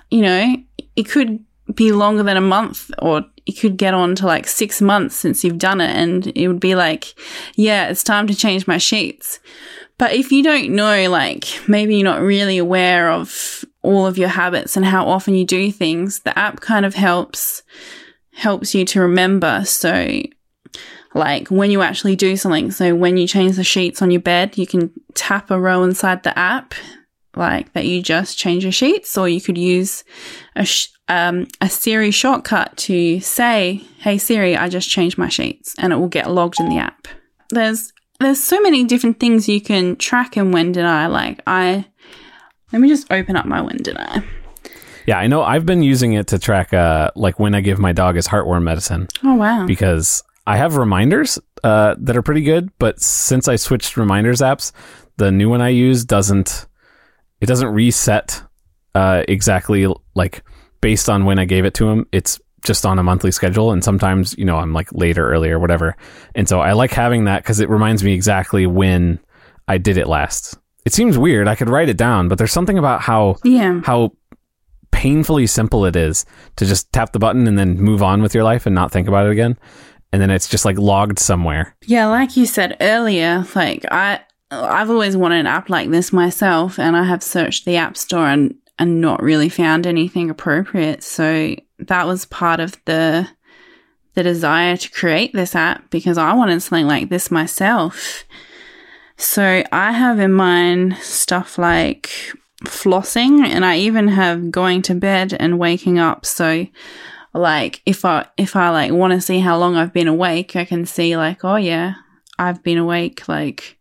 [0.10, 0.56] You know,
[0.96, 1.44] it could
[1.76, 5.44] be longer than a month or it could get on to like six months since
[5.44, 7.14] you've done it and it would be like,
[7.56, 9.40] yeah, it's time to change my sheets.
[9.98, 14.30] But if you don't know, like maybe you're not really aware of all of your
[14.30, 17.64] habits and how often you do things, the app kind of helps
[18.34, 19.64] helps you to remember.
[19.66, 20.22] So
[21.14, 22.72] like when you actually do something.
[22.72, 26.24] So when you change the sheets on your bed, you can tap a row inside
[26.24, 26.74] the app
[27.36, 30.04] like that you just change your sheets or you could use
[30.56, 35.76] a sh- um, a Siri shortcut to say, "Hey Siri, I just changed my sheets,"
[35.78, 37.08] and it will get logged in the app.
[37.50, 41.86] There's there's so many different things you can track in when did I like I
[42.72, 44.24] let me just open up my when did I.
[45.08, 47.92] Yeah, I know I've been using it to track uh like when I give my
[47.92, 49.08] dog his heartworm medicine.
[49.24, 49.66] Oh wow.
[49.66, 54.72] Because I have reminders uh that are pretty good, but since I switched reminders apps,
[55.18, 56.68] the new one I use doesn't
[57.42, 58.42] it doesn't reset
[58.96, 60.44] uh exactly like
[60.82, 62.08] based on when I gave it to him.
[62.12, 65.50] It's just on a monthly schedule and sometimes, you know, I'm like later, or early
[65.50, 65.98] or whatever.
[66.36, 69.20] And so I like having that cuz it reminds me exactly when
[69.68, 70.58] I did it last.
[70.86, 71.48] It seems weird.
[71.48, 73.82] I could write it down, but there's something about how yeah.
[73.84, 74.12] how
[74.92, 76.26] painfully simple it is
[76.58, 79.08] to just tap the button and then move on with your life and not think
[79.08, 79.58] about it again.
[80.14, 81.76] And then it's just like logged somewhere.
[81.86, 84.20] Yeah, like you said earlier, like I
[84.52, 88.28] I've always wanted an app like this myself and I have searched the App Store
[88.28, 91.04] and and not really found anything appropriate.
[91.04, 93.28] So that was part of the
[94.14, 98.26] the desire to create this app because I wanted something like this myself.
[99.18, 102.10] So I have in mind stuff like
[102.66, 106.26] flossing and I even have going to bed and waking up.
[106.26, 106.68] So
[107.34, 110.66] like if I if I like want to see how long I've been awake, I
[110.66, 111.94] can see like, oh yeah,
[112.38, 113.78] I've been awake like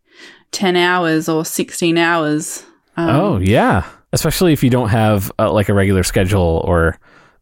[0.53, 2.65] 10 hours or 16 hours.
[2.97, 3.89] Um, oh, yeah.
[4.13, 6.99] Especially if you don't have uh, like a regular schedule or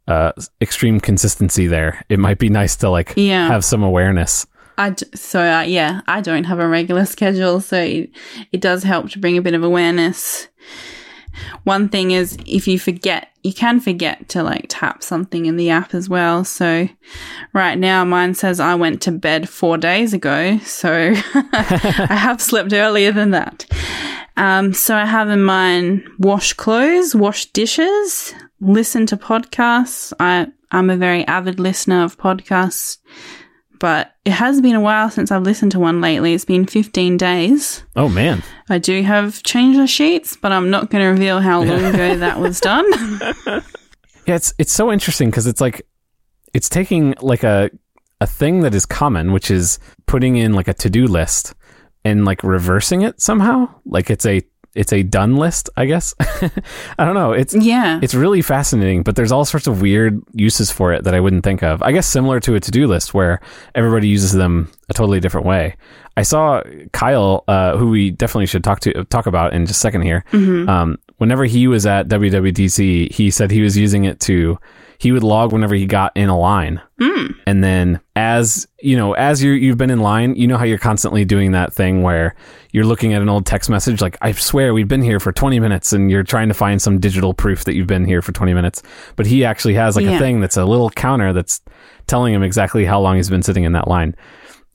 [0.07, 2.05] uh, extreme consistency there.
[2.09, 3.49] It might be nice to like yeah.
[3.49, 4.47] have some awareness.
[4.79, 8.11] I d- so uh, yeah, I don't have a regular schedule, so it,
[8.53, 10.49] it does help to bring a bit of awareness.
[11.64, 15.70] One thing is if you forget, you can forget to like tap something in the
[15.70, 16.44] app as well.
[16.44, 16.88] So
[17.53, 22.72] right now mine says I went to bed 4 days ago, so I have slept
[22.72, 23.66] earlier than that.
[24.37, 30.12] Um, so I have in mind wash clothes, wash dishes, listen to podcasts.
[30.20, 32.98] I, I'm a very avid listener of podcasts,
[33.79, 36.35] but it has been a while since I've listened to one lately.
[36.35, 37.85] It's been 15 days.
[37.97, 38.43] Oh, man.
[38.69, 42.17] I do have changed the sheets, but I'm not going to reveal how long ago
[42.19, 42.87] that was done.
[44.27, 45.87] yeah, it's, it's so interesting because it's like,
[46.55, 47.71] it's taking like a,
[48.21, 51.55] a thing that is common, which is putting in like a to do list
[52.05, 53.69] and like reversing it somehow.
[53.85, 54.43] Like it's a
[54.74, 56.14] it's a done list, I guess.
[56.98, 57.33] I don't know.
[57.33, 57.98] It's yeah.
[58.02, 61.44] It's really fascinating, but there's all sorts of weird uses for it that I wouldn't
[61.44, 61.83] think of.
[61.83, 63.40] I guess similar to a to-do list where
[63.74, 65.76] everybody uses them a totally different way.
[66.16, 69.81] I saw Kyle, uh, who we definitely should talk to talk about in just a
[69.81, 70.24] second here.
[70.33, 70.68] Mm-hmm.
[70.68, 74.59] Um, whenever he was at WWDC, he said he was using it to
[74.98, 76.80] he would log whenever he got in a line.
[77.00, 77.34] Mm.
[77.46, 80.76] And then as, you know, as you you've been in line, you know how you're
[80.78, 82.34] constantly doing that thing where
[82.72, 85.61] you're looking at an old text message like I swear we've been here for 20
[85.61, 88.52] minutes and you're trying to find some digital proof that you've been here for 20
[88.54, 88.82] minutes.
[89.14, 90.16] But he actually has like Yeah.
[90.16, 91.61] a thing that's a little counter that's
[92.08, 94.16] telling him exactly how long he's been sitting in that line.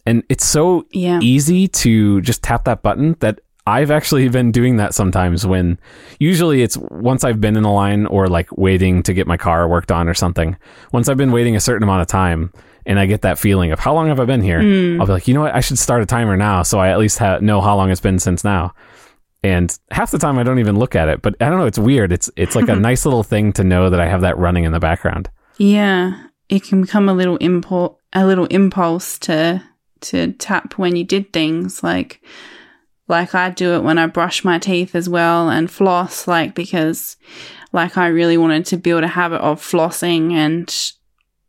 [0.05, 1.19] And it's so Yeah.
[1.21, 5.79] easy to just tap that button that I've actually been doing that sometimes when
[6.19, 9.67] usually it's once I've been in a line or like waiting to get my car
[9.69, 10.57] worked on or something.
[10.91, 12.51] Once I've been waiting a certain amount of time
[12.85, 14.61] and I get that feeling of how long have I been here?
[14.61, 14.99] Hmm.
[14.99, 15.55] I'll be like, you know what?
[15.55, 18.01] I should start a timer now so I at least ha- know how long it's
[18.01, 18.73] been since now.
[19.43, 21.65] And half the time I don't even look at it, but I don't know.
[21.65, 22.11] It's weird.
[22.11, 24.71] It's it's like a nice little thing to know that I have that running in
[24.71, 25.29] the background.
[25.57, 29.61] Yeah, it can become a little impulse, a little impulse to
[30.01, 32.21] to tap when you did things like
[33.07, 37.17] like I do it when I brush my teeth as well and floss like because
[37.71, 40.73] like I really wanted to build a habit of flossing and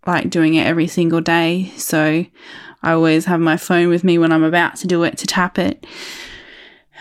[0.07, 1.73] like doing it every single day.
[1.77, 2.27] So
[2.83, 5.59] I always have my phone with me when I'm about to do it to tap
[5.59, 5.87] it.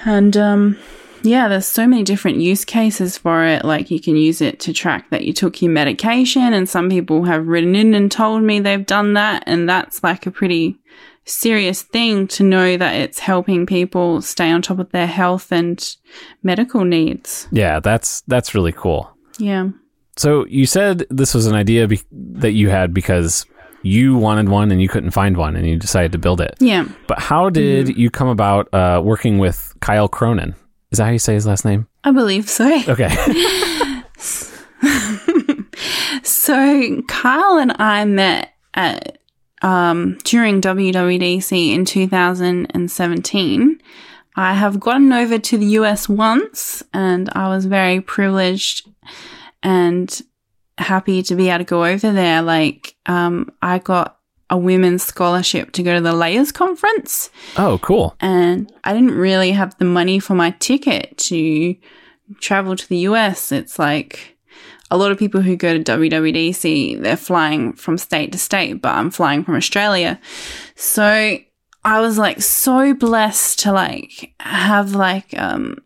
[0.05, 0.77] And um
[1.23, 3.63] yeah, there's so many different use cases for it.
[3.63, 7.23] Like you can use it to track that you took your medication, and some people
[7.23, 10.77] have written in and told me they've done that, and that's like a pretty
[11.25, 15.95] serious thing to know that it's helping people stay on top of their health and
[16.41, 17.47] medical needs.
[17.51, 19.09] Yeah, that's that's really cool.
[19.37, 19.69] Yeah.
[20.15, 23.45] So you said this was an idea be- that you had because
[23.81, 26.55] you wanted one and you couldn't find one and you decided to build it.
[26.59, 26.87] Yeah.
[27.07, 30.55] But how did you come about uh, working with Kyle Cronin?
[30.91, 31.87] Is that how you say his last name?
[32.03, 32.81] I believe so.
[32.87, 33.09] Okay.
[36.23, 39.17] So Kyle and I met at
[39.63, 43.81] um, during WWDC in 2017.
[44.35, 48.89] I have gotten over to the US once, and I was very privileged
[49.61, 50.21] and
[50.77, 52.41] happy to be able to go over there.
[52.41, 54.17] Like, um, I got
[54.49, 58.15] a women's scholarship to go to the Layers conference, oh, cool.
[58.19, 61.75] and I didn't really have the money for my ticket to
[62.39, 63.51] travel to the US.
[63.51, 64.32] It's like
[64.91, 68.95] a lot of people who go to WWDC, they're flying from state to state, but
[68.95, 70.19] I'm flying from Australia.
[70.75, 71.37] So
[71.83, 75.77] I was like so blessed to like have like um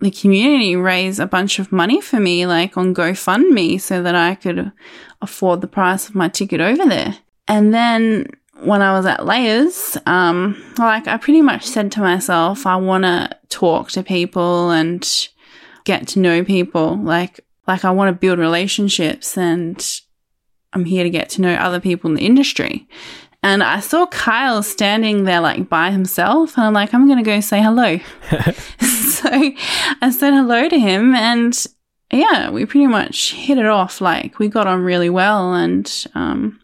[0.00, 4.34] the community raise a bunch of money for me like on GoFundMe so that I
[4.34, 4.70] could
[5.22, 7.16] afford the price of my ticket over there.
[7.48, 8.28] And then
[8.62, 13.04] when I was at Layers, um, like I pretty much said to myself, I want
[13.04, 15.08] to talk to people and
[15.84, 16.96] get to know people.
[16.96, 20.00] Like, like I want to build relationships and
[20.72, 22.88] I'm here to get to know other people in the industry.
[23.42, 27.30] And I saw Kyle standing there like by himself and I'm like, I'm going to
[27.30, 27.98] go say hello.
[28.80, 29.28] so
[30.00, 31.66] I said hello to him and
[32.10, 34.00] yeah, we pretty much hit it off.
[34.00, 36.60] Like we got on really well and, um,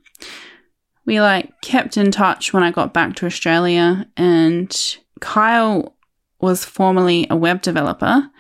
[1.05, 5.97] we like kept in touch when I got back to Australia and Kyle
[6.41, 8.31] was formerly a web developer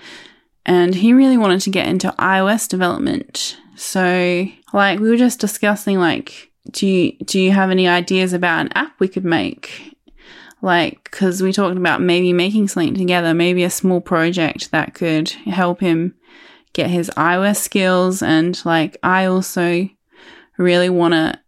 [0.70, 3.58] and he really wanted to get into iOS development.
[3.74, 8.60] So like we were just discussing like do you do you have any ideas about
[8.60, 9.96] an app we could make?
[10.62, 15.30] Like cuz we talked about maybe making something together, maybe a small project that could
[15.30, 16.14] help him
[16.72, 19.88] get his iOS skills and like I also
[20.56, 21.40] really want to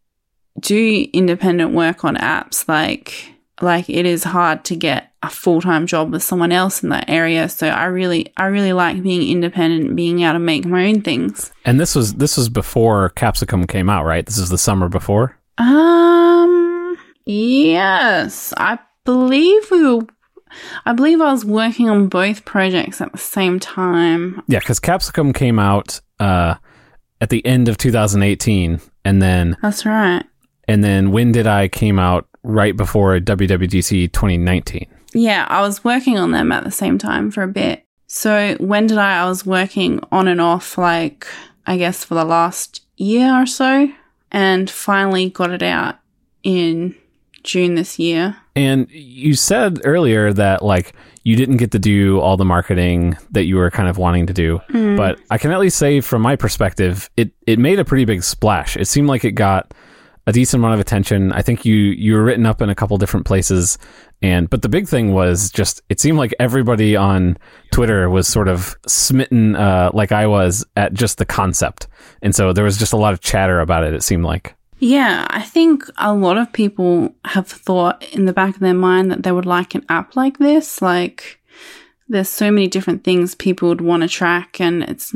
[0.59, 3.32] do independent work on apps like
[3.63, 7.49] like it is hard to get a full-time job with someone else in that area.
[7.49, 11.53] So i really i really like being independent being able to make my own things.
[11.65, 14.27] And this was this was before Capsicum came out, right?
[14.27, 15.39] This is the summer before.
[15.59, 18.53] um yes.
[18.57, 20.07] I believe we were
[20.85, 24.43] i believe i was working on both projects at the same time.
[24.49, 26.57] Yeah, because Capsicum came out uh,
[27.21, 30.25] at the end of 2018, and then that's right.
[30.69, 34.87] and then When Did I came out right before WWDC 2019.
[35.15, 37.85] Yeah, I was working on them at the same time for a bit.
[38.07, 39.23] So when did I?
[39.23, 41.27] I was working on and off, like,
[41.67, 43.91] I guess for the last year or so,
[44.31, 45.99] and finally got it out
[46.43, 46.95] in
[47.43, 48.37] June this year.
[48.55, 53.45] And you said earlier that like you didn't get to do all the marketing that
[53.45, 54.97] you were kind of wanting to do, mm.
[54.97, 58.23] but I can at least say from my perspective, it it made a pretty big
[58.23, 58.77] splash.
[58.77, 59.73] It seemed like it got
[60.27, 61.33] a decent amount of attention.
[61.33, 63.79] I think you you were written up in a couple different places,
[64.21, 67.37] and but the big thing was just it seemed like everybody on
[67.73, 71.89] Twitter was sort of smitten, uh, like I was at just the concept,
[72.23, 73.95] and so there was just a lot of chatter about it.
[73.95, 74.55] It seemed like.
[74.79, 79.13] Yeah, I think a lot of people have thought in the back of their mind
[79.13, 80.83] that they would like an app like this.
[80.83, 81.41] Like,
[82.13, 85.15] there's so many different things people would want to track, and it's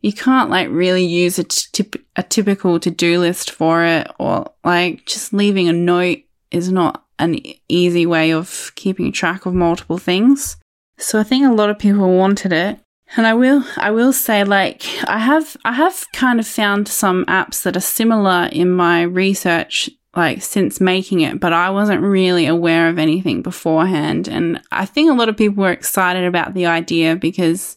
[0.00, 4.50] you can't like really use a, tip, a typical to do list for it, or
[4.64, 6.18] like just leaving a note
[6.50, 10.56] is not an easy way of keeping track of multiple things.
[10.98, 12.80] So I think a lot of people wanted it.
[13.16, 17.24] And I will I will say like I have I have kind of found some
[17.24, 22.46] apps that are similar in my research like since making it, but I wasn't really
[22.46, 24.26] aware of anything beforehand.
[24.28, 27.76] And I think a lot of people were excited about the idea because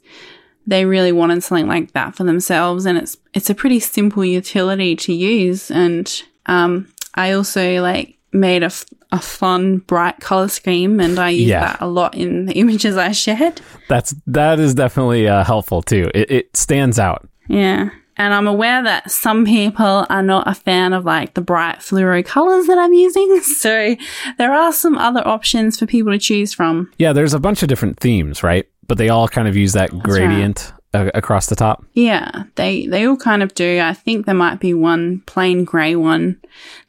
[0.66, 4.96] they really wanted something like that for themselves and it's it's a pretty simple utility
[4.96, 11.00] to use and um I also like made a, f- a fun bright color scheme
[11.02, 11.62] and I use Yeah.
[11.62, 13.60] that a lot in the images I shared.
[13.90, 16.10] That's that is definitely uh, helpful too.
[16.14, 17.28] It, it stands out.
[17.50, 17.90] Yeah.
[18.22, 22.24] And I'm aware that some people are not a fan of like the bright fluoro
[22.24, 23.42] colors that I'm using.
[23.62, 23.96] So
[24.38, 26.92] there are some other options for people to choose from.
[27.00, 28.68] Yeah, there's a bunch of different themes, right?
[28.88, 31.84] But they all kind of use that gradient a- uh, across the top.
[31.94, 33.80] Yeah, they they all kind of do.
[33.82, 36.40] I think there might be one plain grey one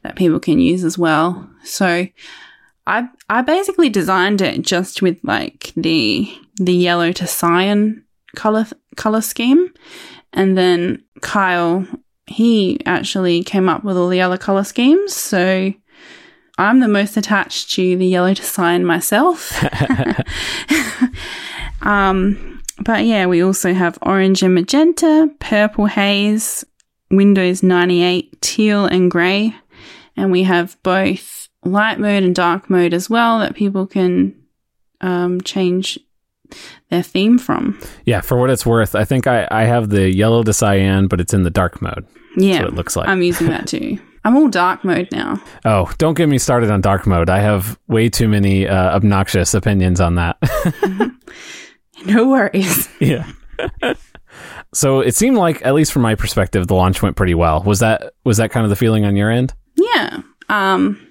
[0.03, 1.49] that people can use as well.
[1.63, 2.07] So
[2.85, 8.03] I I basically designed it just with like the the yellow to cyan
[8.35, 8.65] color
[8.95, 9.71] color scheme,
[10.33, 11.87] and then Kyle
[12.25, 15.13] he actually came up with all the other color schemes.
[15.13, 15.73] So
[16.57, 19.63] I'm the most attached to the yellow design myself.
[21.81, 26.63] um, but yeah, we also have orange and magenta, purple haze,
[27.11, 29.55] Windows 98, teal and grey.
[30.15, 34.35] And we have both light mode and dark mode as well that people can
[35.01, 35.99] um, change
[36.89, 37.79] their theme from.
[38.05, 41.19] Yeah, for what it's worth, I think I, I have the yellow to cyan, but
[41.19, 42.05] it's in the dark mode.
[42.35, 43.07] Yeah, it looks like.
[43.07, 43.99] I'm using that too.
[44.25, 45.41] I'm all dark mode now.
[45.65, 47.29] Oh, don't get me started on dark mode.
[47.29, 50.37] I have way too many uh, obnoxious opinions on that.
[52.05, 52.87] no worries.
[53.01, 53.29] yeah.
[54.73, 57.63] so it seemed like, at least from my perspective, the launch went pretty well.
[57.63, 59.53] Was that was that kind of the feeling on your end?
[59.75, 60.21] Yeah.
[60.47, 61.05] Um,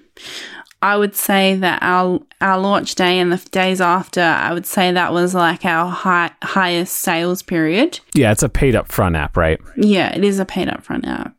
[0.83, 4.91] I would say that our our launch day and the days after, I would say
[4.91, 8.01] that was like our high, highest sales period.
[8.13, 9.61] Yeah, it's a paid up front app, right?
[9.77, 11.37] Yeah, it is a paid up front app.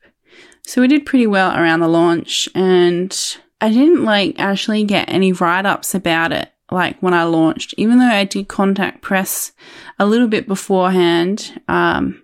[0.67, 3.15] So we did pretty well around the launch, and
[3.61, 7.99] I didn't like actually get any write ups about it like when I launched, even
[7.99, 9.53] though I did contact press
[9.99, 11.61] a little bit beforehand.
[11.69, 12.23] Um,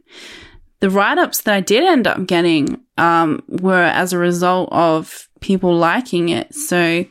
[0.81, 5.29] the write ups that I did end up getting um, were as a result of
[5.41, 6.55] people liking it.
[6.55, 7.05] So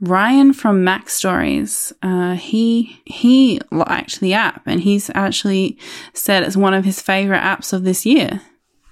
[0.00, 5.78] Ryan from Mac Stories, uh, he he liked the app, and he's actually
[6.12, 8.40] said it's one of his favorite apps of this year.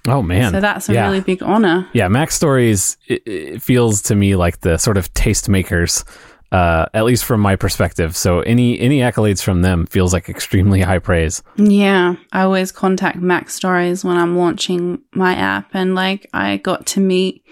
[0.07, 0.51] Oh man!
[0.51, 1.05] So that's a yeah.
[1.05, 1.87] really big honor.
[1.93, 6.03] Yeah, Mac Stories it, it feels to me like the sort of tastemakers
[6.51, 8.15] uh, at least from my perspective.
[8.15, 11.43] So any any accolades from them feels like extremely high praise.
[11.57, 16.85] Yeah, I always contact Mac Stories when I'm launching my app, and like I got
[16.87, 17.43] to meet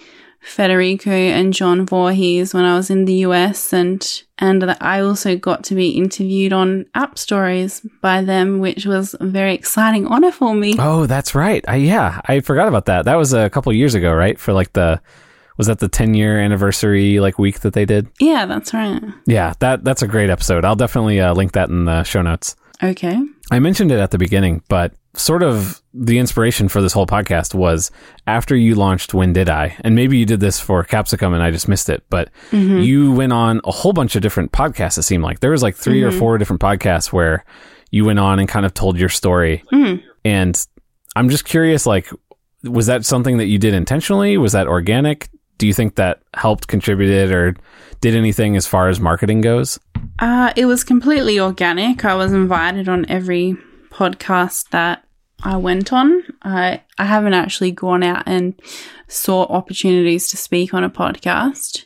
[0.46, 5.64] Federico and John Voorhees when I was in the US, and and I also got
[5.66, 10.54] to be interviewed on App Stories by them, which was a very exciting honor for
[10.54, 10.76] me.
[10.78, 11.66] Oh, that's right.
[11.68, 13.06] I, yeah, I forgot about that.
[13.06, 14.40] That was a couple years ago, right?
[14.40, 15.02] For like the
[15.58, 18.08] was that the 10 year anniversary like week that they did?
[18.20, 19.02] Yeah, that's right.
[19.26, 20.64] Yeah, that that's a great episode.
[20.64, 22.56] I'll definitely uh, link that in the show notes.
[22.84, 23.20] Okay.
[23.52, 27.54] I mentioned it at the beginning, but sort of the inspiration for this whole podcast
[27.54, 27.92] was
[28.28, 29.78] after you launched When Did I?
[29.82, 32.80] And maybe you did this for Capsicum and I just missed it, but mm-hmm.
[32.80, 35.40] you went on a whole bunch of different podcasts, it seemed like.
[35.40, 36.08] There was like 3 mm-hmm.
[36.08, 37.46] or four different podcasts where
[37.92, 39.64] you went on and kind of told your story.
[39.72, 40.06] Mm-hmm.
[40.26, 40.68] And
[41.16, 42.10] I'm just curious, like,
[42.64, 44.38] was that something that you did intentionally?
[44.38, 45.30] Was that organic?
[45.58, 47.56] do you think that helped contributed or
[48.02, 49.80] did anything as far as marketing goes?
[50.20, 52.04] Uh, it was completely organic.
[52.04, 53.58] I was invited on every
[53.90, 55.05] podcast that
[55.46, 56.24] I went on.
[56.42, 58.60] I I haven't actually gone out and
[59.08, 61.86] sought opportunities to speak on a podcast.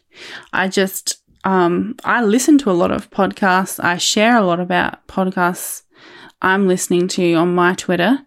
[0.54, 3.84] I just um, I listen to a lot of podcasts.
[3.84, 5.84] I share a lot about podcasts
[6.42, 8.20] I'm listening to on my Twitter,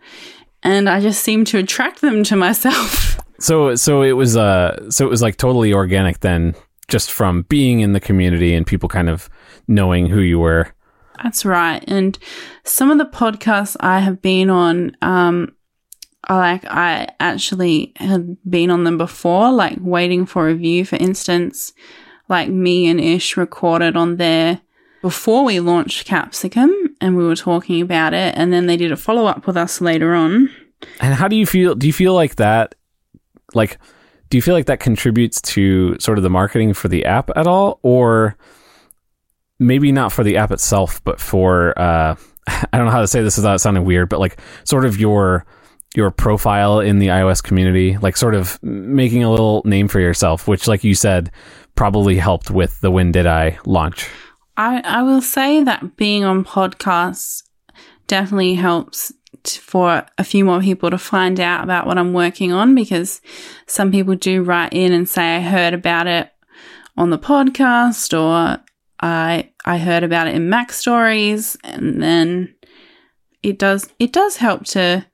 [0.62, 3.18] and I just seem to attract them to myself.
[3.38, 6.54] So so it was uh so it was like totally organic then
[6.86, 9.28] just from being in the community and people kind of
[9.66, 10.72] knowing who you were.
[11.22, 11.82] That's right.
[11.86, 12.18] And
[12.64, 15.54] some of the podcasts I have been on um
[16.30, 21.72] like I actually had been on them before, like waiting for a review, for instance.
[22.28, 24.60] Like me and Ish recorded on there
[25.02, 28.96] before we launched Capsicum and we were talking about it and then they did a
[28.96, 30.48] follow up with us later on.
[31.00, 32.74] And how do you feel do you feel like that
[33.54, 33.78] like
[34.30, 37.46] do you feel like that contributes to sort of the marketing for the app at
[37.46, 38.36] all or
[39.66, 42.14] maybe not for the app itself but for uh,
[42.46, 45.44] i don't know how to say this without sounding weird but like sort of your
[45.94, 50.48] your profile in the ios community like sort of making a little name for yourself
[50.48, 51.30] which like you said
[51.74, 54.08] probably helped with the when did i launch.
[54.56, 57.44] I i will say that being on podcasts
[58.06, 59.12] definitely helps
[59.44, 63.20] for a few more people to find out about what I'm working on because
[63.66, 66.30] some people do write in and say I heard about it
[66.96, 68.62] on the podcast or
[69.02, 72.54] I I heard about it in Mac stories and then
[73.42, 75.04] it does it does help to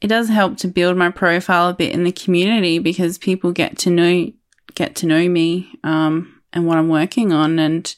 [0.00, 3.76] it does help to build my profile a bit in the community because people get
[3.78, 4.32] to know
[4.74, 7.94] get to know me um, and what I'm working on and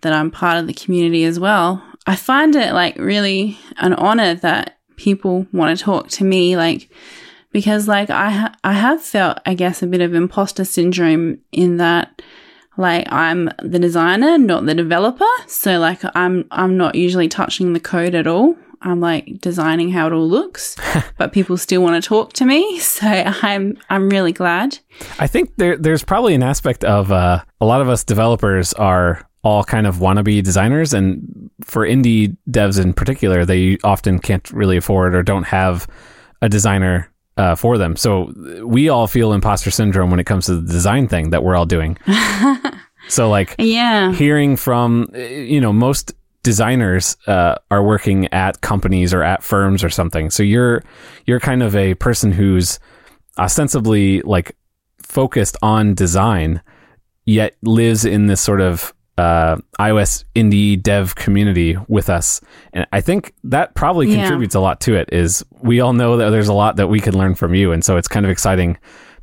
[0.00, 1.82] that I'm part of the community as well.
[2.06, 6.90] I find it like really an honor that people want to talk to me, like,
[7.52, 11.78] because like I, ha- I have felt, I guess, a bit of imposter syndrome in
[11.78, 12.22] that,
[12.76, 15.24] like, I'm the designer, not the developer.
[15.46, 18.56] So like, I'm, I'm not usually touching the code at all.
[18.82, 20.76] I'm like designing how it all looks,
[21.18, 22.80] but people still want to talk to me.
[22.96, 24.78] So I'm I'm really glad.
[25.18, 29.28] I think there there's probably an aspect of uh, a lot of us developers are
[29.46, 30.92] all kind of wannabe designers.
[30.92, 35.86] And for indie devs in particular, they often can't really afford or don't have
[36.42, 37.96] a designer uh, for them.
[37.96, 38.32] So
[38.64, 41.66] we all feel imposter syndrome when it comes to the design thing that we're all
[41.66, 41.98] doing.
[43.08, 44.12] so like Yeah.
[44.12, 46.12] hearing from you know most
[46.42, 50.30] designers uh, are working at companies or at firms or something.
[50.30, 50.82] So you're
[51.26, 52.78] you're kind of a person who's
[53.38, 54.56] ostensibly like
[55.02, 56.62] focused on design,
[57.24, 62.40] yet lives in this sort of uh, iOS indie dev community with us,
[62.72, 64.16] and I think that probably Yeah.
[64.22, 65.08] contributes a lot to it.
[65.12, 67.84] Is we all know that there's a lot that we can learn from you, and
[67.84, 68.76] so it's kind of exciting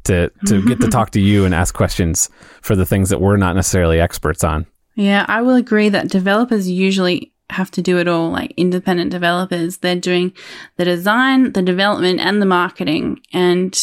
[0.06, 2.30] to to get to talk to you and ask questions
[2.62, 4.66] for the things that we're not necessarily experts on.
[4.96, 9.78] Yeah, I will agree that developers usually have to do it all, like independent developers.
[9.78, 10.34] They're doing
[10.78, 13.20] the design, the development, and the marketing.
[13.32, 13.80] And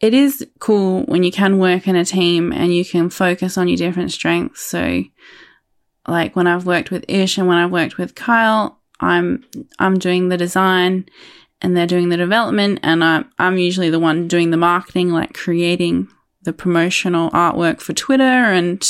[0.00, 3.68] it is cool when you can work in a team and you can focus on
[3.68, 4.62] your different strengths.
[4.62, 5.04] So,
[6.08, 9.44] like when I've worked with Ish and when I've worked with Kyle, I'm
[9.78, 11.06] I'm doing the design
[11.62, 15.34] and they're doing the development and I'm I'm usually the one doing the marketing, like
[15.34, 16.08] creating
[16.42, 18.82] the promotional artwork for Twitter and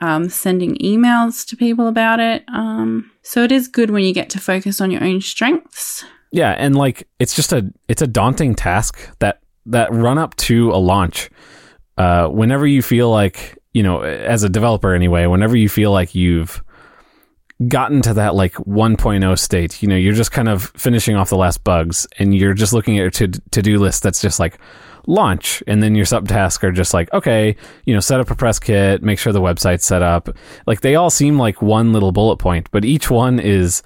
[0.00, 2.44] um, sending emails to people about it.
[2.48, 6.04] Um, so it is good when you get to focus on your own strengths.
[6.32, 10.70] Yeah, and like it's just a it's a daunting task that that run up to
[10.72, 11.30] a launch.
[11.98, 16.14] Uh, whenever you feel like you know, as a developer anyway, whenever you feel like
[16.14, 16.62] you've
[17.68, 21.36] gotten to that like 1.0 state, you know, you're just kind of finishing off the
[21.36, 24.58] last bugs, and you're just looking at your to to do list that's just like
[25.06, 28.58] launch, and then your subtasks are just like okay, you know, set up a press
[28.58, 30.28] kit, make sure the website's set up.
[30.66, 33.82] Like they all seem like one little bullet point, but each one is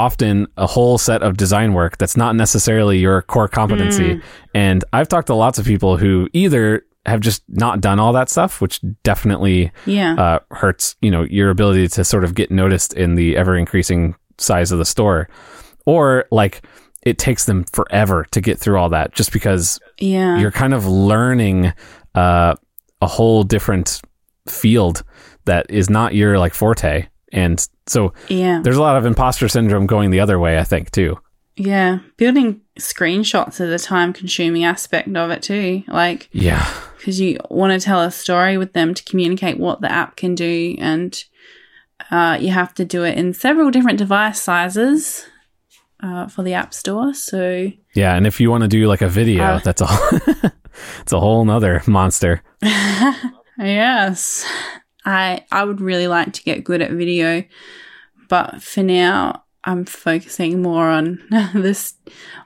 [0.00, 4.20] often a whole set of design work that's not necessarily your core competency.
[4.54, 8.30] And I've talked to lots of people who either have just not done all that
[8.30, 10.14] stuff, which definitely Yeah.
[10.14, 14.14] uh, hurts, you know, your ability to sort of get noticed in the ever increasing
[14.38, 15.28] size of the store,
[15.84, 16.62] or like
[17.02, 20.38] it takes them forever to get through all that just because yeah.
[20.38, 21.72] you're kind of learning
[22.14, 22.54] uh,
[23.02, 24.00] a whole different
[24.48, 25.02] field
[25.44, 27.06] that is not your like forte.
[27.32, 28.60] And so yeah.
[28.62, 31.18] there's a lot of imposter syndrome going the other way, I think, too.
[31.56, 31.98] Yeah.
[32.16, 35.82] Building screenshots is a time consuming aspect of it too.
[35.88, 36.66] Like, Yeah.
[36.98, 40.34] because you want to tell a story with them to communicate what the app can
[40.34, 40.76] do.
[40.78, 41.22] And
[42.10, 45.26] uh, you have to do it in several different device sizes
[46.02, 47.12] uh, for the App Store.
[47.12, 48.16] So, Yeah.
[48.16, 49.88] And if you want to do like a video, Uh, that's a
[51.02, 52.42] it's a whole nother monster.
[53.58, 54.46] Yes.
[55.04, 57.44] I I would really like to get good at video,
[58.28, 61.22] but for now I'm focusing more on
[61.54, 61.94] this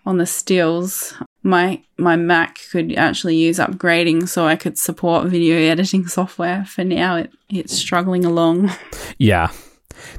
[0.04, 1.14] on the stills.
[1.42, 6.64] My my Mac could actually use upgrading so I could support video editing software.
[6.64, 8.70] For now it it's struggling along.
[9.16, 9.52] Yeah.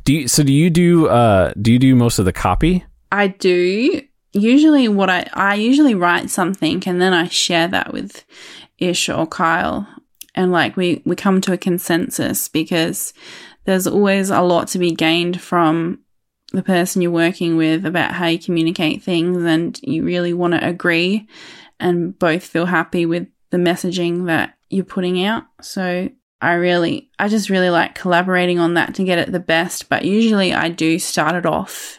[0.06, 2.86] Do you, so do you do uh do you do most of the copy?
[3.12, 8.24] I do usually what I I usually write something and then I share that with
[8.78, 9.86] Ish or Kyle
[10.36, 13.14] and like we we come to a consensus because
[13.64, 16.00] there's always a lot to be gained from
[16.52, 20.66] the person you're working with about how you communicate things and you really want to
[20.66, 21.28] agree
[21.80, 25.44] and both feel happy with the messaging that you're putting out.
[25.62, 26.10] So
[26.42, 30.06] I really I just really like collaborating on that to get it the best, but
[30.06, 31.98] usually I do start it off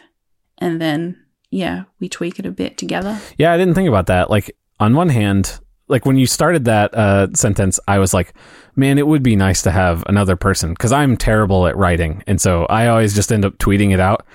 [0.57, 3.19] and then yeah, we tweak it a bit together.
[3.37, 4.29] Yeah, I didn't think about that.
[4.29, 8.33] Like on one hand, like when you started that uh, sentence, I was like,
[8.75, 12.39] man, it would be nice to have another person because I'm terrible at writing, and
[12.41, 14.25] so I always just end up tweeting it out.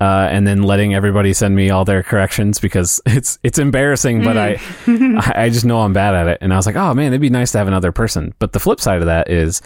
[0.00, 4.36] Uh, and then letting everybody send me all their corrections because it's it's embarrassing, but
[4.36, 6.38] I I I just know I'm bad at it.
[6.40, 8.32] And I was like, oh man, it'd be nice to have another person.
[8.38, 9.60] But the flip side of that is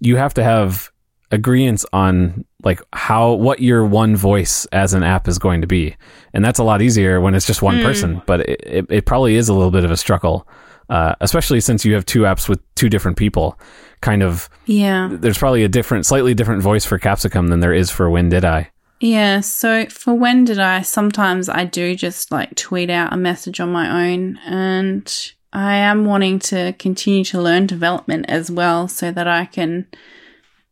[0.00, 0.90] you have to have
[1.30, 5.96] agreement on like how what your one voice as an app is going to be
[6.34, 9.36] and that's a lot easier when it's just one person but it, it, it probably
[9.36, 10.46] is a little bit of a struggle
[10.90, 13.58] uh, especially since you have two apps with two different people
[14.02, 15.08] kind of Yeah.
[15.10, 18.44] there's probably a different slightly different voice for capsicum than there is for when did
[18.44, 18.70] i
[19.00, 23.58] Yeah, so for when did I sometimes I do just like tweet out a message
[23.60, 29.10] on my own and I am wanting to continue to learn development as well so
[29.12, 29.86] that I can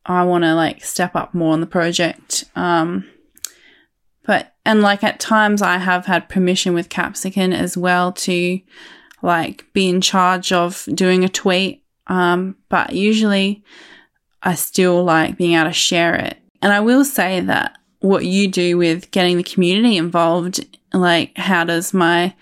[0.07, 2.45] I want to like step up more on the project.
[2.57, 3.05] Um
[4.27, 8.61] but and like at times I have had permission with Capsicum as well to
[9.23, 11.85] like be in charge of doing a tweet.
[12.07, 13.63] Um but usually
[14.43, 16.39] I still like being able to share it.
[16.63, 21.65] And I will say that what you do with getting the community involved, like how
[21.65, 22.35] does my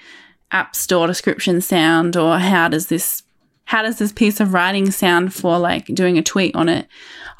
[0.52, 3.22] app store description sound or how does this
[3.64, 6.86] how does this piece of writing sound for like doing a tweet on it?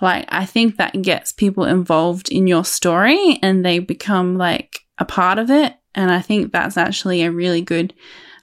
[0.03, 5.05] Like I think that gets people involved in your story and they become like a
[5.05, 5.75] part of it.
[5.95, 7.95] And I think that's actually a really good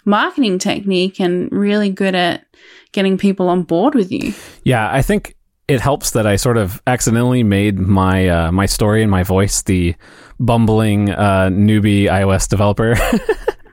[0.05, 2.45] marketing technique and really good at
[2.91, 4.33] getting people on board with you.
[4.63, 5.35] Yeah, I think
[5.67, 9.61] it helps that I sort of accidentally made my uh, my story and my voice
[9.63, 9.95] the
[10.39, 12.95] bumbling uh, newbie iOS developer,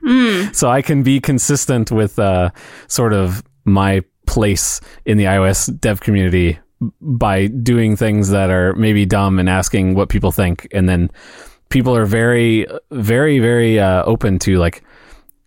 [0.03, 0.53] Mm.
[0.55, 2.49] so I can be consistent with uh,
[2.87, 6.57] sort of my place in the iOS dev community
[6.99, 11.11] by doing things that are maybe dumb and asking what people think, and then
[11.69, 14.83] people are very, very, very uh, open to like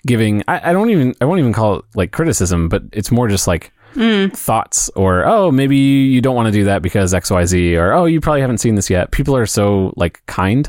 [0.07, 0.43] giving.
[0.49, 3.47] I, I don't even I won't even call it like criticism, but it's more just
[3.47, 4.37] like Mm.
[4.37, 8.21] thoughts or oh maybe you don't want to do that because xyz or oh you
[8.21, 10.69] probably haven't seen this yet people are so like kind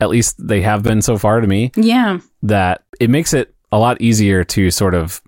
[0.00, 2.20] at least they have been so far to me Yeah.
[2.44, 5.20] that it makes it a lot easier to sort of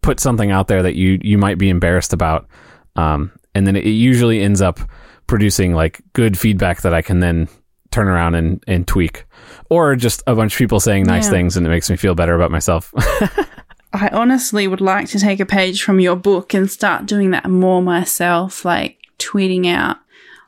[0.00, 2.46] put something out there that you you might be embarrassed about
[2.94, 4.78] um, and then it usually ends up
[5.26, 7.48] producing like good feedback that i can then
[7.92, 9.24] turn around and, and tweak
[9.70, 11.30] or just a bunch of people saying nice Yeah.
[11.30, 12.92] things and it makes me feel better about myself
[13.94, 17.50] I honestly would like to take a page from your book and start doing that
[17.50, 19.98] more myself, like tweeting out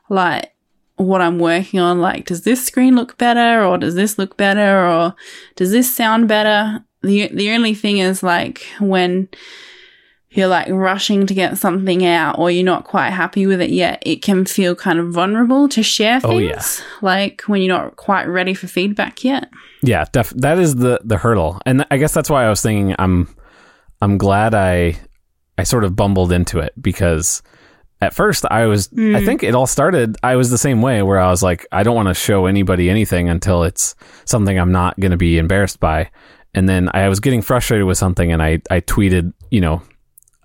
[0.09, 0.51] like
[0.95, 2.01] what I'm working on.
[2.01, 5.13] Like, does this screen look better or does this look better or
[5.55, 6.83] does this sound better?
[7.03, 9.29] The, the only thing is like when
[10.37, 14.01] you're like rushing to get something out or you're not quite happy with it yet,
[14.05, 16.33] it can feel kind of vulnerable to share things.
[16.33, 16.61] Oh, yeah.
[17.01, 19.49] Like when you're not quite ready for feedback yet.
[19.81, 22.61] Yeah, def- that is the the hurdle, and th- I guess that's why I was
[22.61, 23.27] thinking I'm
[24.01, 24.99] I'm glad I
[25.57, 27.41] I sort of bumbled into it because
[28.01, 29.25] at first I was I Mm.
[29.25, 31.95] think it all started I was the same way where I was like I don't
[31.95, 36.09] want to show anybody anything until it's something I'm not going to be embarrassed by,
[36.53, 39.81] and then I was getting frustrated with something and I I tweeted you know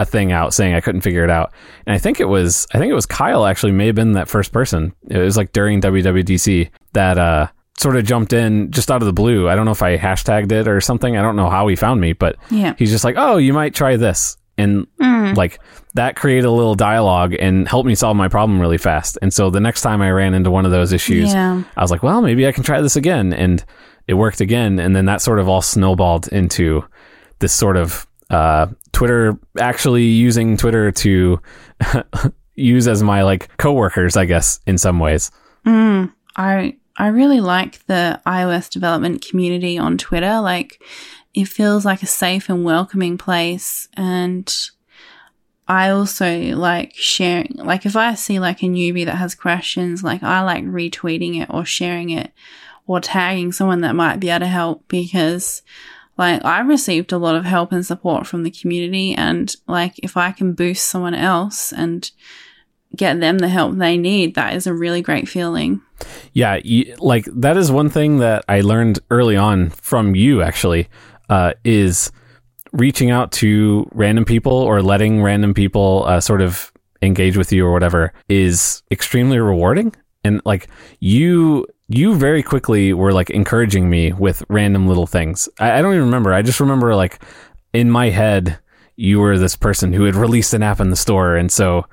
[0.01, 1.53] a thing out saying I couldn't figure it out,
[1.87, 4.29] and I think it was I think it was Kyle actually may have been that
[4.29, 4.93] first person.
[5.09, 7.47] It was like during WWDC that uh
[7.79, 9.49] sort of jumped in just out of the blue.
[9.49, 11.17] I don't know if I hashtagged it or something.
[11.17, 12.75] I don't know how he found me, but Yeah.
[12.79, 15.37] he's just like, "Oh, you might try this," and Mm.
[15.37, 15.59] like
[15.95, 19.19] that created a little dialogue and helped me solve my problem really fast.
[19.23, 21.63] And so the next time I ran into one of those issues, Yeah.
[21.77, 23.65] I was like, "Well, maybe I can try this again," and
[24.07, 24.79] it worked again.
[24.79, 26.85] And then that sort of all snowballed into
[27.39, 31.41] this sort of uh, Twitter actually using Twitter to
[32.55, 35.31] use as my like coworkers, I guess, in some ways.
[35.67, 40.41] Mm, I I really like the iOS development community on Twitter.
[40.41, 40.83] Like
[41.35, 44.53] it feels like a safe and welcoming place and
[45.69, 50.23] I also like sharing like if I see like a newbie that has questions, like
[50.23, 52.33] I like retweeting it or sharing it
[52.89, 55.63] or tagging someone that might be able to help because
[56.21, 60.19] like I received a lot of help and support from the community and like if
[60.19, 62.11] I can boost someone else and
[62.95, 65.81] get them the help they need, that is a really great feeling.
[66.35, 70.89] Yeah, y like that is one thing that I learned early on from you actually
[71.31, 72.13] uh, is
[72.73, 77.65] reaching out to random people or letting random people uh, sort of engage with you
[77.65, 79.95] or whatever is extremely rewarding.
[80.23, 80.69] And like
[80.99, 85.49] you, you very quickly were like encouraging me with random little things.
[85.59, 86.33] I, I don't even remember.
[86.33, 87.21] I just remember like
[87.73, 88.59] in my head,
[88.97, 91.87] you were this person who had released an app in the store, and so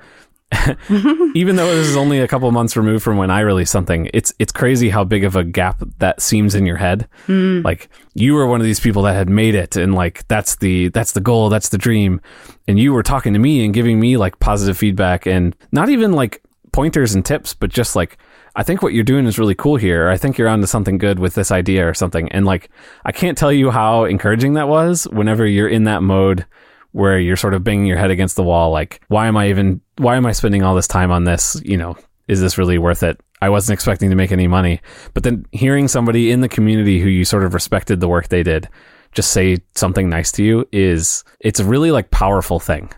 [1.34, 4.32] even though this is only a couple months removed from when I released something, it's
[4.38, 7.08] it's crazy how big of a gap that seems in your head.
[7.26, 7.62] Hmm.
[7.62, 10.88] Like you were one of these people that had made it, and like that's the
[10.88, 12.20] that's the goal, that's the dream,
[12.68, 16.12] and you were talking to me and giving me like positive feedback, and not even
[16.12, 16.42] like
[16.72, 18.16] pointers and tips, but just like
[18.56, 20.08] I think what you're doing is really cool here.
[20.08, 22.70] I think you're onto something good with this idea or something, and like
[23.04, 25.04] I can't tell you how encouraging that was.
[25.04, 26.46] Whenever you're in that mode
[26.92, 29.80] where you're sort of banging your head against the wall like why am i even
[29.98, 31.96] why am i spending all this time on this you know
[32.28, 34.80] is this really worth it i wasn't expecting to make any money
[35.14, 38.42] but then hearing somebody in the community who you sort of respected the work they
[38.42, 38.68] did
[39.12, 42.90] just say something nice to you is it's a really like powerful thing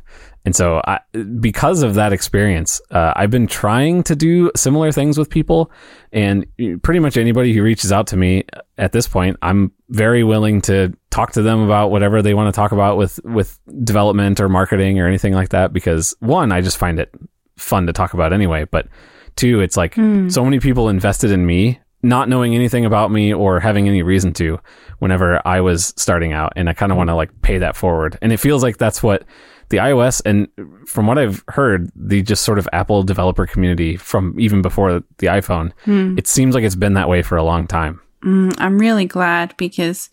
[0.45, 1.01] and so I,
[1.41, 5.71] because of that experience uh, i've been trying to do similar things with people.
[6.13, 6.45] And
[6.83, 8.45] pretty much anybody who reaches out to me
[8.79, 12.57] at this point i'm very willing to talk to them about whatever they want to
[12.57, 16.79] talk about with with development or marketing or anything like that because one i just
[16.79, 17.15] find it
[17.61, 18.65] fun to talk about anyway.
[18.65, 18.89] But
[19.37, 23.61] two it's like so many people invested in me not knowing anything about me or
[23.61, 24.59] having any reason to
[24.99, 26.53] whenever i was starting out.
[26.57, 28.19] And i kind of want to like pay that forward.
[28.23, 29.25] And it feels like that's what
[29.71, 30.47] the ios and
[30.87, 35.27] from what i've heard the just sort of apple developer community from even before the
[35.27, 35.73] iphone
[36.19, 39.57] it seems like it's been that way for a long time Mm, I'm really glad
[39.57, 40.11] because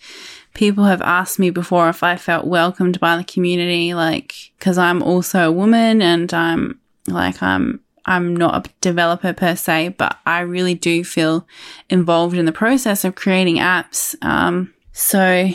[0.54, 5.04] people have asked me before if I felt welcomed by the community, like, because I'm
[5.04, 7.82] also a woman and I'm like, I'm.
[8.10, 11.46] I'm not a developer per se, but I really do feel
[11.90, 14.16] involved in the process of creating apps.
[14.24, 15.50] Um, so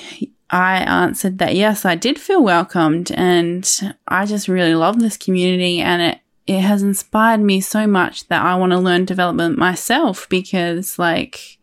[0.52, 3.68] I answered that yes, I did feel welcomed and
[4.06, 8.44] I just really love this community and it it has inspired me so much that
[8.44, 11.58] I want to learn development myself because like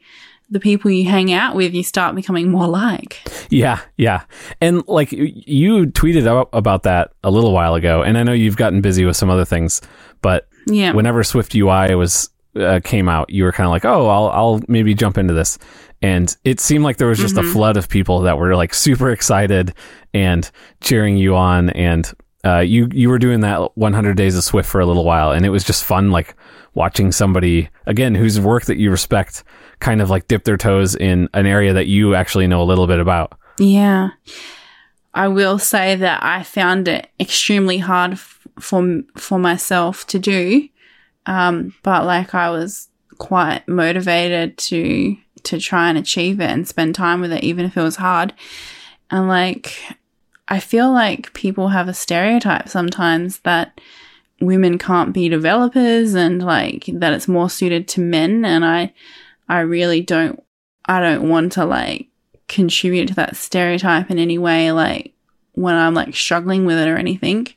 [0.50, 3.22] the people you hang out with you start becoming more like.
[3.50, 4.24] Yeah, yeah.
[4.62, 8.82] And like you tweeted about that a little while ago and I know you've gotten
[8.82, 9.82] busy with some other things,
[10.22, 10.94] but yeah.
[10.94, 14.62] whenever Swift UI was uh, came out, you were kind of like, "Oh, I'll I'll
[14.68, 15.60] maybe jump into this."
[16.02, 17.48] and it seemed like there was just mm-hmm.
[17.48, 19.74] a flood of people that were like super excited
[20.14, 20.50] and
[20.82, 22.14] cheering you on and
[22.46, 25.46] uh, you you were doing that 100 days of swift for a little while and
[25.46, 26.36] it was just fun like
[26.74, 29.44] watching somebody again whose work that you respect
[29.80, 32.88] kind of like dip their toes in an area that you actually know a little
[32.88, 34.10] bit about yeah
[35.14, 40.70] i will say that i found it extremely hard f- for for myself to do
[41.26, 46.96] um, but like i was quite motivated to to try and achieve it and spend
[46.96, 48.34] time with it, even if it was hard.
[49.12, 49.78] And like,
[50.48, 53.80] I feel like people have a stereotype sometimes that
[54.42, 58.46] women can't be developers and like that it's more suited to men.
[58.46, 58.94] And I,
[59.48, 60.44] I really don't,
[60.86, 62.08] I don't want to like
[62.48, 65.14] contribute to that stereotype in any way, like
[65.54, 67.48] when I'm like struggling with it or anything.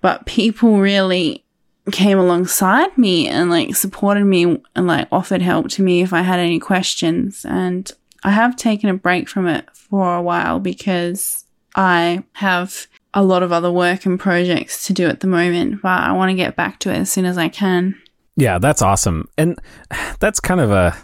[0.00, 1.44] But people really
[1.92, 6.22] came alongside me and like supported me and like offered help to me if I
[6.22, 7.44] had any questions.
[7.44, 7.90] And
[8.24, 13.42] I have taken a break from it for a while because I have a lot
[13.42, 16.56] of other work and projects to do at the moment, but I want to get
[16.56, 18.00] back to it as soon as I can.
[18.36, 19.28] Yeah, that's awesome.
[19.38, 19.58] And
[20.20, 20.96] that's kind of a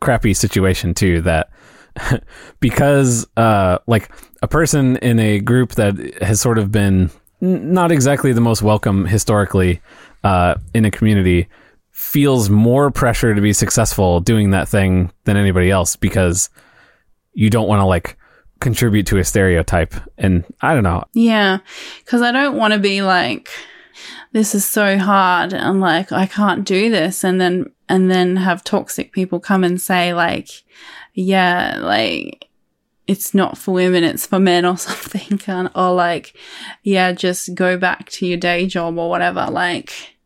[0.00, 1.50] crappy situation too that
[2.60, 4.08] because uh like
[4.42, 7.10] a person in a group that has sort of been
[7.40, 9.80] not exactly the most welcome historically
[10.24, 11.48] uh, in a community
[11.90, 16.48] feels more pressure to be successful doing that thing than anybody else because
[17.34, 18.16] you don't want to like
[18.60, 19.94] contribute to a stereotype.
[20.16, 21.04] And i don't know.
[21.12, 21.58] Yeah
[21.98, 23.50] because i don't want to be like
[24.32, 28.62] this is so hard and like i can't do this and then and then have
[28.64, 30.48] toxic people come and say like
[31.14, 32.47] yeah like
[33.08, 35.40] it's not for women, it's for men or something.
[35.48, 36.36] And, or like,
[36.84, 39.46] yeah, just go back to your day job or whatever.
[39.50, 40.16] Like,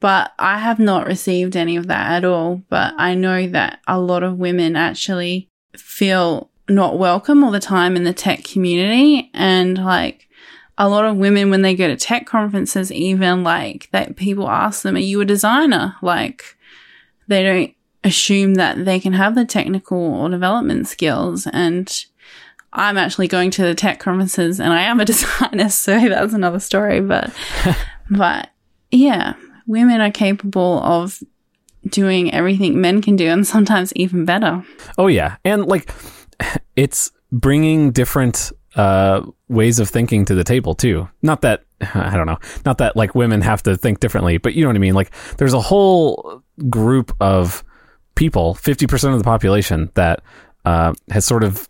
[0.00, 2.62] but I have not received any of that at all.
[2.68, 7.96] But I know that a lot of women actually feel not welcome all the time
[7.96, 9.30] in the tech community.
[9.32, 10.28] And like,
[10.78, 14.82] a lot of women, when they go to tech conferences, even like that people ask
[14.82, 15.94] them, are you a designer?
[16.02, 16.44] Like,
[17.28, 17.74] they don't
[18.04, 21.46] assume that they can have the technical or development skills.
[21.46, 21.88] And
[22.76, 26.60] I'm actually going to the tech conferences and I am a designer, so that's another
[26.60, 27.00] story.
[27.00, 27.32] But,
[28.10, 28.50] but
[28.90, 29.34] yeah,
[29.66, 31.22] women are capable of
[31.88, 34.64] doing everything men can do and sometimes even better.
[34.98, 35.36] Oh, yeah.
[35.44, 35.90] And like,
[36.76, 41.08] it's bringing different uh, ways of thinking to the table too.
[41.22, 41.64] Not that
[41.94, 44.76] I don't know, not that like women have to think differently, but you know what
[44.76, 44.94] I mean.
[44.94, 47.64] Like, there's a whole group of
[48.14, 50.22] people, fifty percent of the population, that
[50.64, 51.68] uh, has sort of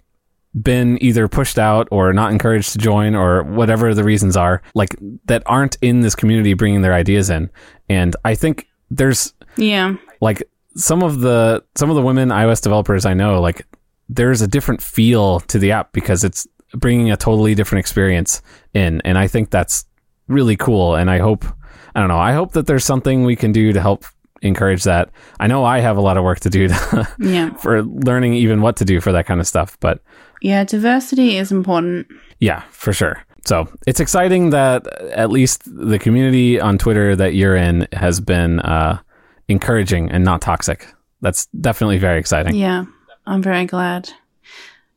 [0.60, 4.96] been either pushed out or not encouraged to join or whatever the reasons are, like
[5.26, 7.50] that aren't in this community bringing their ideas in.
[7.88, 10.42] And I think there's yeah, like
[10.76, 13.66] some of the some of the women iOS developers I know, like
[14.08, 18.42] there's a different feel to the app because it's bringing a totally different experience
[18.74, 19.84] in, and I think that's
[20.28, 20.94] really cool.
[20.94, 21.44] And I hope
[21.94, 24.04] I don't know, I hope that there's something we can do to help
[24.42, 25.10] encourage that.
[25.40, 27.54] I know I have a lot of work to do to, yeah.
[27.54, 30.02] for learning even what to do for that kind of stuff, but
[30.40, 32.06] yeah, diversity is important.
[32.40, 33.22] Yeah, for sure.
[33.44, 38.60] So it's exciting that at least the community on Twitter that you're in has been
[38.60, 38.98] uh,
[39.48, 40.86] encouraging and not toxic.
[41.20, 42.56] That's definitely very exciting.
[42.56, 42.86] Yeah,
[43.24, 44.10] I'm very glad.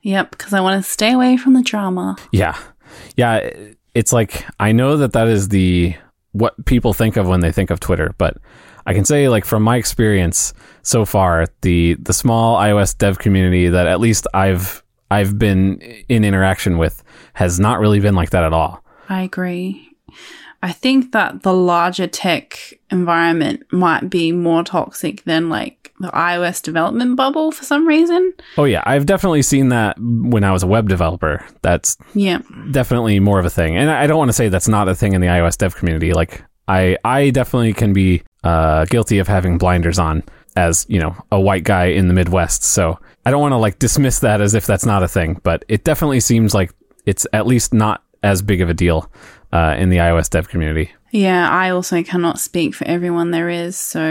[0.02, 2.18] Yep, because I want to stay away from the drama.
[2.32, 2.58] Yeah,
[3.16, 3.50] yeah.
[3.94, 5.96] It's like I know that that is the
[6.32, 8.38] what people think of when they think of Twitter, but
[8.86, 13.70] I can say like from my experience so far, the the small iOS dev community
[13.70, 17.04] that at least I've I've been in interaction with
[17.34, 18.84] has not really been like that at all.
[19.08, 19.90] I agree.
[20.62, 26.62] I think that the larger tech environment might be more toxic than like the iOS
[26.62, 28.34] development bubble for some reason.
[28.58, 31.46] Oh yeah, I've definitely seen that when I was a web developer.
[31.62, 32.42] That's yeah,
[32.72, 33.78] definitely more of a thing.
[33.78, 36.14] And I don't want to say that's not a thing in the iOS dev community.
[36.14, 40.24] Like I I definitely can be uh, guilty of having blinders on
[40.60, 42.64] as you know a white guy in the Midwest.
[42.64, 45.64] So I don't want to like dismiss that as if that's not a thing, but
[45.68, 46.72] it definitely seems like
[47.06, 49.10] it's at least not as big of a deal
[49.54, 50.92] uh, in the iOS dev community.
[51.12, 54.02] Yeah, I also cannot speak for everyone there is, so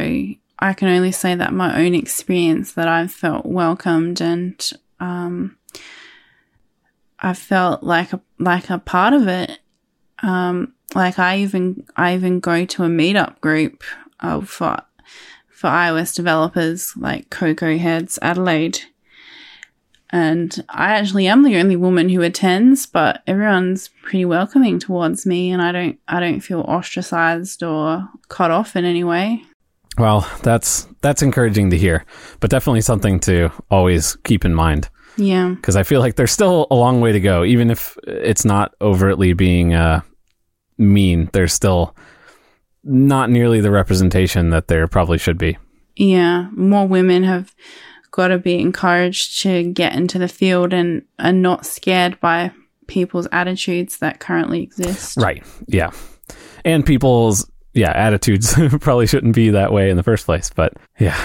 [0.59, 5.57] I can only say that my own experience that I've felt welcomed and um,
[7.20, 9.59] I felt like a like a part of it.
[10.22, 13.84] Um, like I even I even go to a meetup group
[14.20, 14.78] of for
[15.59, 18.78] for iOS developers like Cocoa Heads Adelaide.
[20.11, 25.50] And I actually am the only woman who attends, but everyone's pretty welcoming towards me
[25.50, 29.42] and I don't I don't feel ostracized or cut off in any way.
[29.98, 32.06] Well, that's that's encouraging to hear,
[32.38, 34.88] but definitely something to always keep in mind.
[35.16, 35.54] Yeah.
[35.56, 38.76] Because I feel like there's still a long way to go, even if it's not
[38.80, 40.02] overtly being uh,
[40.78, 41.30] mean.
[41.32, 41.96] There's still
[42.85, 45.59] not nearly the representation that there probably should be.
[45.97, 47.55] Yeah, more women have
[48.11, 52.53] got to be encouraged to get into the field and are not scared by
[52.87, 55.16] people's attitudes that currently exist.
[55.18, 55.45] Right.
[55.66, 55.91] Yeah.
[56.64, 61.16] And people's yeah, attitudes probably shouldn't be that way in the first place, but yeah.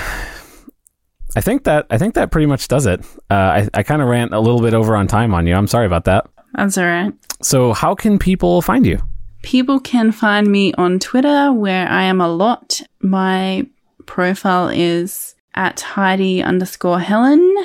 [1.36, 3.04] I think that I think that pretty much does it.
[3.32, 5.56] Uh, I I kind of ran a little bit over on time on you.
[5.56, 6.28] I'm sorry about that.
[6.54, 7.12] That's all right.
[7.42, 9.02] So, how can people find you?
[9.44, 12.82] People can find me on Twitter, where I am a lot.
[13.02, 13.68] My
[14.06, 17.56] profile is at Heidi underscore Helen.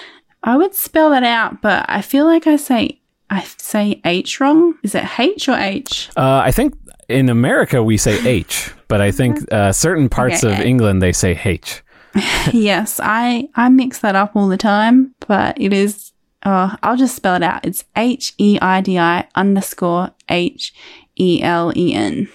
[0.43, 3.01] I would spell that out, but I feel like I say
[3.31, 4.75] I say H wrong.
[4.83, 6.11] Is it H or H?
[6.17, 6.75] Uh, I think
[7.09, 10.53] in America we say H, but I think uh, certain parts Okay.
[10.55, 11.83] of England they say H.
[12.53, 16.13] yes, I I mix that up all the time, but it is.
[16.43, 17.65] Uh, I'll just spell it out.
[17.67, 20.73] It's H E I D I underscore H
[21.19, 22.29] E L E N,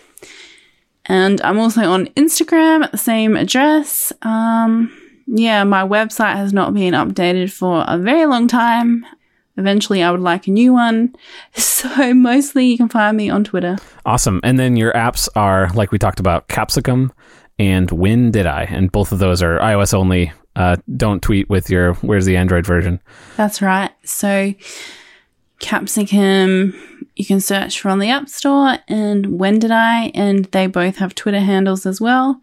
[1.06, 4.14] and I'm also on Instagram at the same address.
[4.22, 4.92] Um,
[5.28, 9.06] yeah, my website has not been updated for a very long time.
[9.56, 11.16] Eventually, I would like a new one.
[11.84, 13.78] So mostly, you can find me on Twitter.
[14.06, 14.40] Awesome.
[14.42, 17.12] And then your apps are like we talked about Capsicum
[17.60, 18.64] and When Did I?
[18.64, 20.32] And both of those are iOS only.
[20.56, 23.02] Uh, don't tweet with your where's the Android version.
[23.36, 23.92] That's right.
[24.06, 24.54] So,
[25.60, 26.74] Capsicum,
[27.16, 30.12] you can search for on the App Store, and When Did I?
[30.16, 32.42] And they both have Twitter handles as well.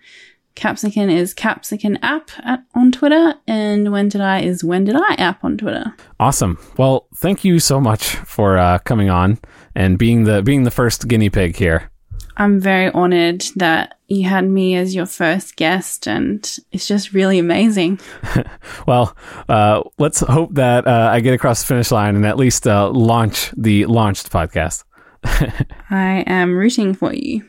[0.55, 5.14] Capsicum is Capsicum app at, on Twitter, and When Did I is When Did I
[5.14, 5.95] app on Twitter.
[6.18, 6.59] Awesome.
[6.77, 9.39] Well, thank you so much for uh, coming on
[9.75, 11.91] and being the being the first guinea pig here.
[12.37, 17.39] I'm very honored that you had me as your first guest, and it's just really
[17.39, 18.01] amazing.
[18.87, 19.16] Well,
[19.49, 22.91] uh, let's hope that uh, I get across the finish line and at least uh,
[22.91, 24.85] launch the launched podcast.
[25.24, 27.45] I am rooting for you.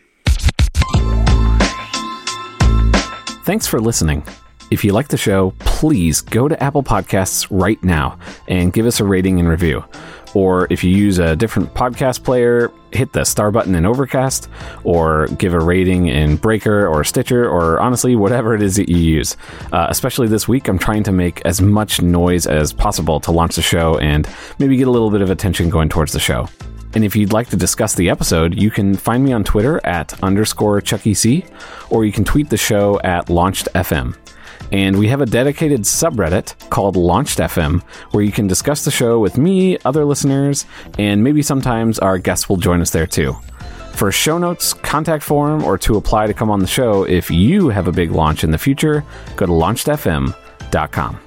[3.45, 4.23] Thanks for listening.
[4.71, 8.17] If you like the show, please go to Apple Podcasts right now
[8.47, 9.83] and give us a rating and review.
[10.33, 14.49] Or if you use a different podcast player, hit the star button in Overcast,
[14.83, 18.97] or give a rating in Breaker or Stitcher, or honestly, whatever it is that you
[18.97, 19.35] use.
[19.71, 23.55] Uh, especially this week, I'm trying to make as much noise as possible to launch
[23.55, 24.27] the show and
[24.59, 26.47] maybe get a little bit of attention going towards the show.
[26.93, 30.21] And if you'd like to discuss the episode, you can find me on Twitter at
[30.21, 31.45] underscore Chucky C,
[31.89, 34.20] or you can tweet the show at LaunchedFM.
[34.71, 39.19] And we have a dedicated subreddit called Launched FM, where you can discuss the show
[39.19, 40.65] with me, other listeners,
[40.97, 43.35] and maybe sometimes our guests will join us there too.
[43.93, 47.69] For show notes, contact form, or to apply to come on the show, if you
[47.69, 49.03] have a big launch in the future,
[49.35, 51.19] go to launchedfm.com.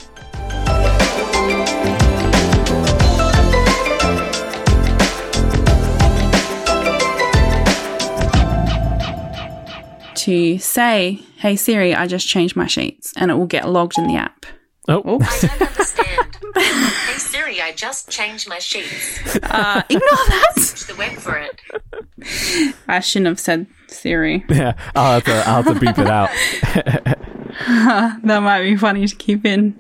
[10.25, 14.07] To say, hey Siri, I just changed my sheets, and it will get logged in
[14.07, 14.47] the app.
[14.89, 16.39] Oh, I don't understand.
[16.57, 19.37] hey Siri, I just changed my sheets.
[19.43, 20.53] Uh, ignore that.
[20.57, 21.61] Use the web for it.
[22.89, 24.47] I shouldn't have said Siri.
[24.49, 26.31] yeah, I'll have to, I'll have to beep it out.
[28.25, 29.79] That might be funny to keep in.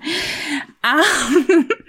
[0.84, 1.68] Um,